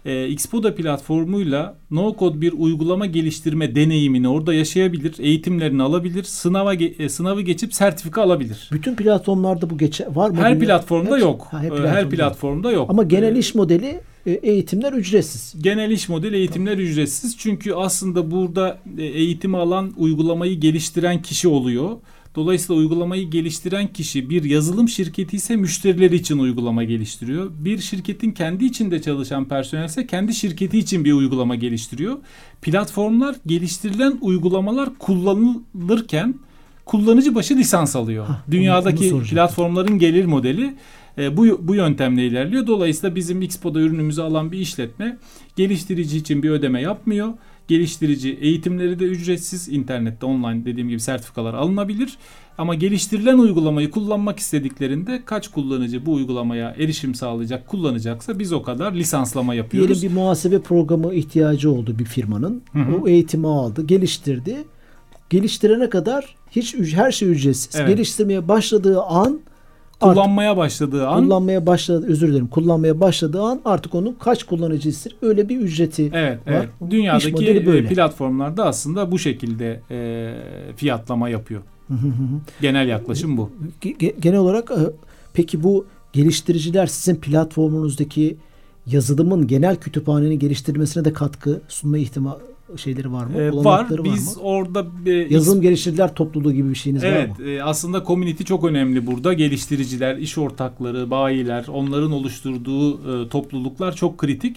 E, 0.04 0.28
Xpoda 0.28 0.74
platformuyla 0.74 1.76
no 1.90 2.16
code 2.18 2.40
bir 2.40 2.52
uygulama 2.52 3.06
geliştirme 3.06 3.74
deneyimini 3.74 4.28
orada 4.28 4.54
yaşayabilir, 4.54 5.14
eğitimlerini 5.18 5.82
alabilir, 5.82 6.24
sınava 6.24 6.74
e, 6.74 7.08
sınavı 7.08 7.40
geçip 7.40 7.74
sertifika 7.74 8.22
alabilir. 8.22 8.68
Bütün 8.72 8.96
platformlarda 8.96 9.70
bu 9.70 9.78
geçe 9.78 10.06
var 10.14 10.30
mı? 10.30 10.36
Her 10.36 10.58
platformda 10.58 11.10
Hepsi, 11.10 11.22
yok. 11.22 11.46
Ha, 11.50 11.58
her, 11.58 11.68
platformda. 11.68 11.90
her 11.92 12.10
platformda 12.10 12.72
yok. 12.72 12.90
Ama 12.90 13.02
genel 13.02 13.36
iş 13.36 13.54
modeli 13.54 14.00
eğitimler 14.30 14.92
ücretsiz. 14.92 15.62
Genel 15.62 15.90
iş 15.90 16.08
modeli 16.08 16.36
eğitimler 16.36 16.72
tamam. 16.72 16.86
ücretsiz. 16.86 17.38
Çünkü 17.38 17.72
aslında 17.72 18.30
burada 18.30 18.78
e, 18.98 19.04
eğitimi 19.04 19.56
alan 19.56 19.92
uygulamayı 19.96 20.60
geliştiren 20.60 21.22
kişi 21.22 21.48
oluyor. 21.48 21.96
Dolayısıyla 22.34 22.80
uygulamayı 22.80 23.30
geliştiren 23.30 23.92
kişi 23.92 24.30
bir 24.30 24.44
yazılım 24.44 24.88
şirketi 24.88 25.36
ise 25.36 25.56
müşterileri 25.56 26.16
için 26.16 26.38
uygulama 26.38 26.84
geliştiriyor. 26.84 27.50
Bir 27.58 27.78
şirketin 27.78 28.30
kendi 28.30 28.64
içinde 28.64 29.02
çalışan 29.02 29.48
personel 29.48 29.84
ise 29.84 30.06
kendi 30.06 30.34
şirketi 30.34 30.78
için 30.78 31.04
bir 31.04 31.12
uygulama 31.12 31.54
geliştiriyor. 31.54 32.18
Platformlar 32.62 33.36
geliştirilen 33.46 34.18
uygulamalar 34.20 34.88
kullanılırken 34.98 36.34
kullanıcı 36.84 37.34
başı 37.34 37.56
lisans 37.56 37.96
alıyor. 37.96 38.26
Hah, 38.26 38.42
Dünyadaki 38.50 39.14
onu, 39.14 39.20
onu 39.20 39.26
platformların 39.26 39.98
gelir 39.98 40.24
modeli 40.24 40.74
e, 41.18 41.36
bu, 41.36 41.68
bu 41.68 41.74
yöntemle 41.74 42.26
ilerliyor. 42.26 42.66
Dolayısıyla 42.66 43.16
bizim 43.16 43.42
Xpo'da 43.42 43.80
ürünümüzü 43.80 44.22
alan 44.22 44.52
bir 44.52 44.58
işletme 44.58 45.18
geliştirici 45.56 46.16
için 46.16 46.42
bir 46.42 46.50
ödeme 46.50 46.80
yapmıyor. 46.80 47.28
Geliştirici 47.68 48.38
eğitimleri 48.40 48.98
de 48.98 49.04
ücretsiz. 49.04 49.68
internette 49.68 50.26
online 50.26 50.64
dediğim 50.64 50.88
gibi 50.88 51.00
sertifikalar 51.00 51.54
alınabilir. 51.54 52.18
Ama 52.58 52.74
geliştirilen 52.74 53.38
uygulamayı 53.38 53.90
kullanmak 53.90 54.38
istediklerinde 54.38 55.22
kaç 55.24 55.48
kullanıcı 55.48 56.06
bu 56.06 56.12
uygulamaya 56.12 56.74
erişim 56.78 57.14
sağlayacak, 57.14 57.68
kullanacaksa 57.68 58.38
biz 58.38 58.52
o 58.52 58.62
kadar 58.62 58.92
lisanslama 58.92 59.54
yapıyoruz. 59.54 60.02
Diyelim 60.02 60.16
bir 60.16 60.22
muhasebe 60.22 60.60
programı 60.60 61.14
ihtiyacı 61.14 61.70
oldu 61.70 61.98
bir 61.98 62.04
firmanın. 62.04 62.62
Hı 62.72 62.78
hı. 62.78 62.96
O 62.96 63.08
eğitimi 63.08 63.46
aldı, 63.46 63.86
geliştirdi. 63.86 64.56
Geliştirene 65.30 65.90
kadar 65.90 66.36
hiç 66.50 66.74
her 66.94 67.12
şey 67.12 67.30
ücretsiz. 67.30 67.80
Evet. 67.80 67.88
Geliştirmeye 67.88 68.48
başladığı 68.48 69.02
an 69.02 69.40
kullanmaya 70.02 70.56
başladığı 70.56 71.08
an 71.08 71.24
kullanmaya 71.24 71.66
başladı 71.66 72.06
özür 72.08 72.28
dilerim 72.28 72.46
kullanmaya 72.46 73.00
başladığı 73.00 73.42
an 73.42 73.60
artık 73.64 73.94
onun 73.94 74.16
kaç 74.20 74.44
kullanıcı 74.44 74.88
ister 74.88 75.16
öyle 75.22 75.48
bir 75.48 75.60
ücreti 75.60 76.10
evet, 76.14 76.38
var. 76.38 76.54
Evet. 76.54 76.68
Dünyadaki 76.90 77.50
e, 77.50 77.66
böyle. 77.66 77.88
platformlarda 77.88 78.64
aslında 78.64 79.12
bu 79.12 79.18
şekilde 79.18 79.80
e, 79.90 80.34
fiyatlama 80.76 81.28
yapıyor. 81.28 81.62
Genel 82.60 82.88
yaklaşım 82.88 83.36
bu. 83.36 83.50
Genel 84.20 84.38
olarak 84.38 84.70
e, 84.70 84.74
peki 85.34 85.62
bu 85.62 85.86
geliştiriciler 86.12 86.86
sizin 86.86 87.16
platformunuzdaki 87.16 88.36
yazılımın 88.86 89.46
genel 89.46 89.76
kütüphanenin 89.76 90.38
geliştirmesine 90.38 91.04
de 91.04 91.12
katkı 91.12 91.60
sunma 91.68 91.98
ihtimali 91.98 92.51
şeyleri 92.76 93.12
var 93.12 93.26
mı? 93.26 93.40
Ee, 93.40 93.52
var. 93.52 93.86
Biz 94.04 94.36
mı? 94.36 94.42
orada 94.42 94.86
e, 95.06 95.10
yazılım 95.10 95.62
geliştiriciler 95.62 96.14
topluluğu 96.14 96.52
gibi 96.52 96.70
bir 96.70 96.74
şeyiniz 96.74 97.04
evet, 97.04 97.30
var 97.30 97.38
mı? 97.38 97.44
Evet. 97.48 97.62
aslında 97.64 98.04
community 98.04 98.44
çok 98.44 98.64
önemli 98.64 99.06
burada. 99.06 99.32
Geliştiriciler, 99.32 100.16
iş 100.16 100.38
ortakları, 100.38 101.10
bayiler, 101.10 101.66
onların 101.68 102.12
oluşturduğu 102.12 103.24
e, 103.24 103.28
topluluklar 103.28 103.96
çok 103.96 104.18
kritik. 104.18 104.56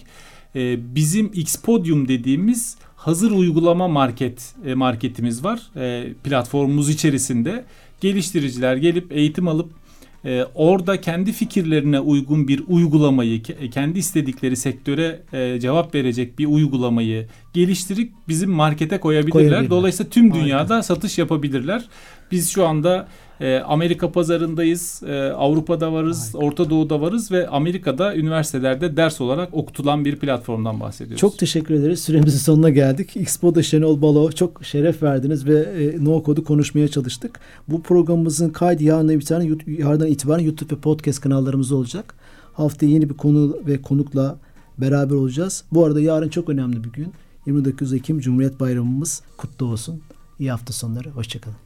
E, 0.54 0.94
bizim 0.94 1.30
Xpodium 1.34 2.08
dediğimiz 2.08 2.76
hazır 2.96 3.30
uygulama 3.30 3.88
market 3.88 4.54
e, 4.66 4.74
marketimiz 4.74 5.44
var. 5.44 5.62
E, 5.76 6.12
platformumuz 6.24 6.90
içerisinde 6.90 7.64
geliştiriciler 8.00 8.76
gelip 8.76 9.12
eğitim 9.12 9.48
alıp 9.48 9.70
e, 10.26 10.46
orada 10.54 11.00
kendi 11.00 11.32
fikirlerine 11.32 12.00
uygun 12.00 12.48
bir 12.48 12.62
uygulamayı, 12.68 13.42
kendi 13.70 13.98
istedikleri 13.98 14.56
sektöre 14.56 15.22
e, 15.32 15.60
cevap 15.60 15.94
verecek 15.94 16.38
bir 16.38 16.46
uygulamayı 16.46 17.26
geliştirip 17.52 18.12
bizim 18.28 18.50
markete 18.50 18.98
koyabilirler. 18.98 19.32
koyabilirler. 19.32 19.70
Dolayısıyla 19.70 20.10
tüm 20.10 20.34
dünyada 20.34 20.74
Harika. 20.74 20.82
satış 20.82 21.18
yapabilirler. 21.18 21.84
Biz 22.32 22.50
şu 22.50 22.66
anda 22.66 23.08
e, 23.40 23.58
Amerika 23.58 24.12
pazarındayız, 24.12 25.02
e, 25.06 25.32
Avrupa'da 25.32 25.92
varız, 25.92 26.24
Harika. 26.24 26.38
Orta 26.38 26.70
Doğu'da 26.70 27.00
varız 27.00 27.32
ve 27.32 27.48
Amerika'da 27.48 28.16
üniversitelerde 28.16 28.96
ders 28.96 29.20
olarak 29.20 29.54
okutulan 29.54 30.04
bir 30.04 30.16
platformdan 30.16 30.80
bahsediyoruz. 30.80 31.20
Çok 31.20 31.38
teşekkür 31.38 31.74
ederiz. 31.74 32.02
Süremizin 32.02 32.38
sonuna 32.38 32.70
geldik. 32.70 33.16
Expo'da 33.16 33.62
Şenol 33.62 34.02
Balo 34.02 34.30
çok 34.30 34.64
şeref 34.64 35.02
verdiniz 35.02 35.46
ve 35.46 35.60
e, 35.60 36.04
No 36.04 36.22
Code'u 36.24 36.44
konuşmaya 36.44 36.88
çalıştık. 36.88 37.40
Bu 37.68 37.82
programımızın 37.82 38.50
kaydı 38.50 38.84
yarından 38.84 39.14
itibaren, 39.14 39.58
yarından 39.66 40.08
itibaren 40.08 40.44
YouTube 40.44 40.74
ve 40.74 40.80
podcast 40.80 41.20
kanallarımızda 41.20 41.76
olacak. 41.76 42.14
Haftaya 42.52 42.92
yeni 42.92 43.08
bir 43.10 43.14
konu 43.14 43.56
ve 43.66 43.82
konukla 43.82 44.38
beraber 44.78 45.14
olacağız. 45.14 45.64
Bu 45.72 45.84
arada 45.84 46.00
yarın 46.00 46.28
çok 46.28 46.48
önemli 46.48 46.84
bir 46.84 46.92
gün. 46.92 47.12
29 47.46 47.92
Ekim 47.92 48.20
Cumhuriyet 48.20 48.60
Bayramımız 48.60 49.22
kutlu 49.36 49.66
olsun. 49.66 50.00
İyi 50.38 50.50
hafta 50.50 50.72
sonları. 50.72 51.10
Hoşçakalın. 51.10 51.65